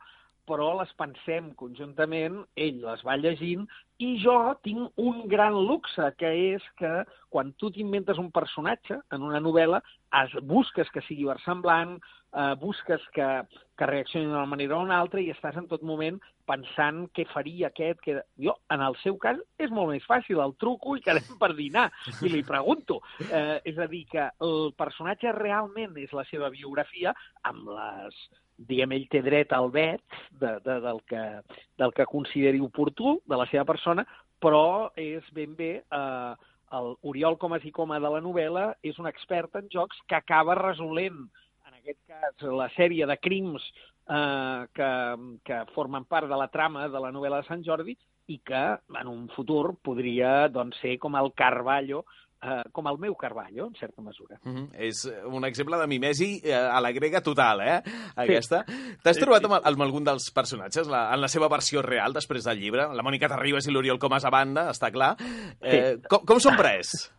[0.50, 3.68] però les pensem conjuntament, ell les va llegint,
[4.02, 4.34] i jo
[4.64, 6.90] tinc un gran luxe, que és que
[7.30, 9.82] quan tu t'inventes un personatge en una novel·la,
[10.22, 11.98] es, busques que sigui versemblant,
[12.32, 13.28] eh, busques que,
[13.78, 17.68] que reaccioni d'una manera o una altra i estàs en tot moment pensant què faria
[17.70, 18.00] aquest.
[18.02, 18.18] Que...
[18.40, 21.90] Jo, en el seu cas, és molt més fàcil, el truco i quedem per dinar
[22.24, 23.02] i li pregunto.
[23.28, 27.14] Eh, és a dir, que el personatge realment és la seva biografia
[27.46, 28.24] amb les
[28.68, 31.22] diguem, ell té dret al vet de, de, del, que,
[31.80, 34.04] del que consideri oportú de la seva persona,
[34.40, 36.32] però és ben bé eh,
[36.76, 40.58] el Oriol Comas i Coma de la novel·la és un expert en jocs que acaba
[40.58, 41.24] resolent,
[41.66, 44.92] en aquest cas, la sèrie de crims eh, que,
[45.44, 47.96] que formen part de la trama de la novel·la de Sant Jordi
[48.30, 48.64] i que
[49.00, 52.04] en un futur podria doncs, ser com el Carballo
[52.42, 54.38] eh, com el meu Carballo, en certa mesura.
[54.42, 54.68] Mm -hmm.
[54.74, 57.82] És un exemple de mimesi eh, a la grega total, eh?
[58.16, 58.64] Aquesta.
[58.66, 58.96] Sí.
[59.02, 62.58] T'has trobat amb, amb algun dels personatges la, en la seva versió real després del
[62.58, 62.88] llibre?
[62.94, 65.16] La Mònica Terribas i l'Oriol Comas a banda, està clar.
[65.60, 66.08] Eh, sí.
[66.08, 67.12] com, com són pres?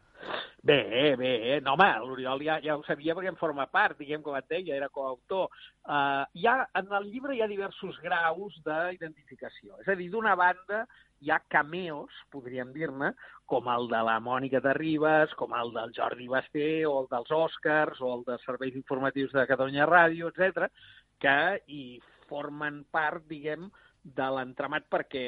[0.63, 4.35] Bé, bé, no, home, l'Oriol ja, ja ho sabia perquè en forma part, diguem, com
[4.37, 5.49] et deia, era coautor.
[5.81, 9.79] Uh, hi ha, en el llibre hi ha diversos graus d'identificació.
[9.81, 10.83] És a dir, d'una banda
[11.25, 13.09] hi ha cameos, podríem dir-ne,
[13.49, 17.33] com el de la Mònica de Ribes, com el del Jordi Basté, o el dels
[17.41, 20.69] Oscars, o el dels serveis informatius de Catalunya Ràdio, etc,
[21.21, 21.39] que
[21.73, 21.85] hi
[22.29, 25.25] formen part, diguem, de l'entramat perquè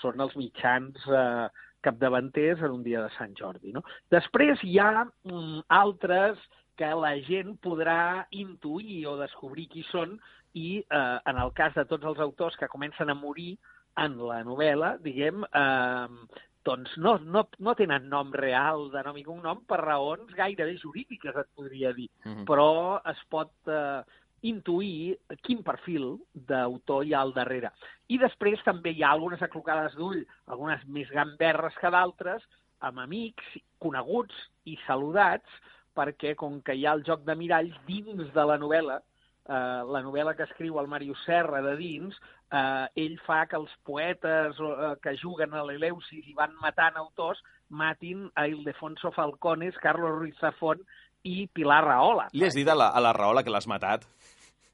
[0.00, 1.46] són els mitjans eh,
[1.84, 3.72] capdavanters en un dia de Sant Jordi.
[3.76, 3.84] No?
[4.14, 6.40] Després hi ha mm, altres
[6.78, 10.16] que la gent podrà intuir o descobrir qui són
[10.58, 13.54] i eh, en el cas de tots els autors que comencen a morir
[14.02, 19.24] en la novel·la, diguem, eh, doncs no, no, no tenen nom real de nom i
[19.26, 22.08] cognom per raons gairebé jurídiques, et podria dir.
[22.24, 22.44] Mm -hmm.
[22.48, 24.02] Però es pot eh,
[24.44, 27.72] intuir quin perfil d'autor hi ha al darrere.
[28.12, 30.20] I després també hi ha algunes aclocades d'ull,
[30.52, 32.44] algunes més gamberres que d'altres,
[32.84, 34.36] amb amics, coneguts
[34.68, 35.48] i saludats,
[35.96, 38.98] perquè com que hi ha el joc de miralls dins de la novel·la,
[39.46, 42.18] eh, la novel·la que escriu el Màrius Serra de dins,
[42.50, 47.40] eh, ell fa que els poetes eh, que juguen a l'Eleusis i van matant autors
[47.70, 50.84] matin a Ildefonso Falcones, Carlos Ruiz Zafón
[51.24, 52.28] i Pilar Rahola.
[52.32, 54.04] Li has dit a la, a la Rahola que l'has matat?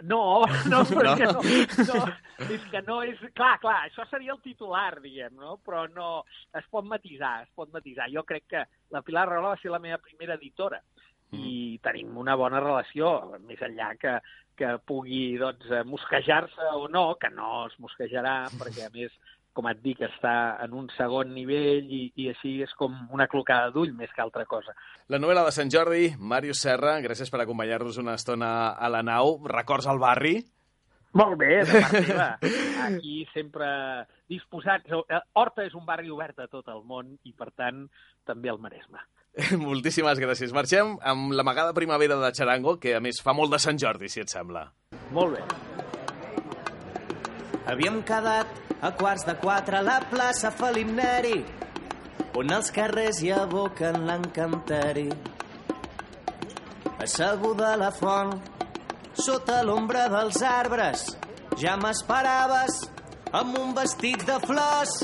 [0.11, 1.43] No, no, perquè no.
[1.43, 2.05] no.
[2.49, 3.21] És que no és...
[3.37, 5.59] Clar, clar, això seria el titular, diguem, no?
[5.67, 6.11] Però no...
[6.57, 8.09] Es pot matisar, es pot matisar.
[8.13, 11.41] Jo crec que la Pilar Rahola va ser la meva primera editora mm.
[11.41, 13.13] i tenim una bona relació,
[13.47, 14.17] més enllà que,
[14.59, 19.15] que pugui doncs, mosquejar-se o no, que no es mosquejarà, perquè a més
[19.57, 20.35] com et dic, està
[20.65, 24.47] en un segon nivell i, i així és com una clocada d'ull més que altra
[24.49, 24.77] cosa.
[25.11, 29.39] La novel·la de Sant Jordi, Màrius Serra, gràcies per acompanyar-nos una estona a la nau.
[29.51, 30.39] Records al barri?
[31.19, 32.29] Molt bé, de part meva.
[32.87, 33.69] Aquí sempre
[34.31, 34.87] disposats.
[35.35, 37.89] Horta és un barri obert a tot el món i, per tant,
[38.27, 39.03] també al Maresme.
[39.67, 40.55] Moltíssimes gràcies.
[40.55, 44.23] Marxem amb l'amagada primavera de Charango, que a més fa molt de Sant Jordi, si
[44.23, 44.69] et sembla.
[45.15, 45.43] Molt bé.
[47.71, 48.50] Havíem quedat
[48.83, 51.39] a quarts de quatre a la plaça Felip Neri,
[52.39, 55.09] on els carrers hi aboquen l'encanteri.
[57.01, 58.33] Asseguda a la font,
[59.17, 61.05] sota l'ombra dels arbres,
[61.61, 62.81] ja m'esperaves
[63.37, 64.97] amb un vestit de flors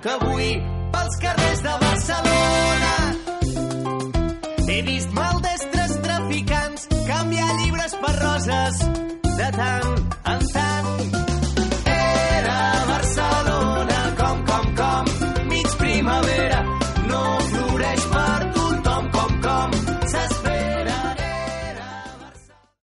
[0.00, 0.54] que avui
[0.94, 2.92] pels carrers de Barcelona
[4.68, 8.84] he vist maldestres traficants canviar llibres per roses
[9.24, 9.90] de tant
[10.34, 10.63] en tant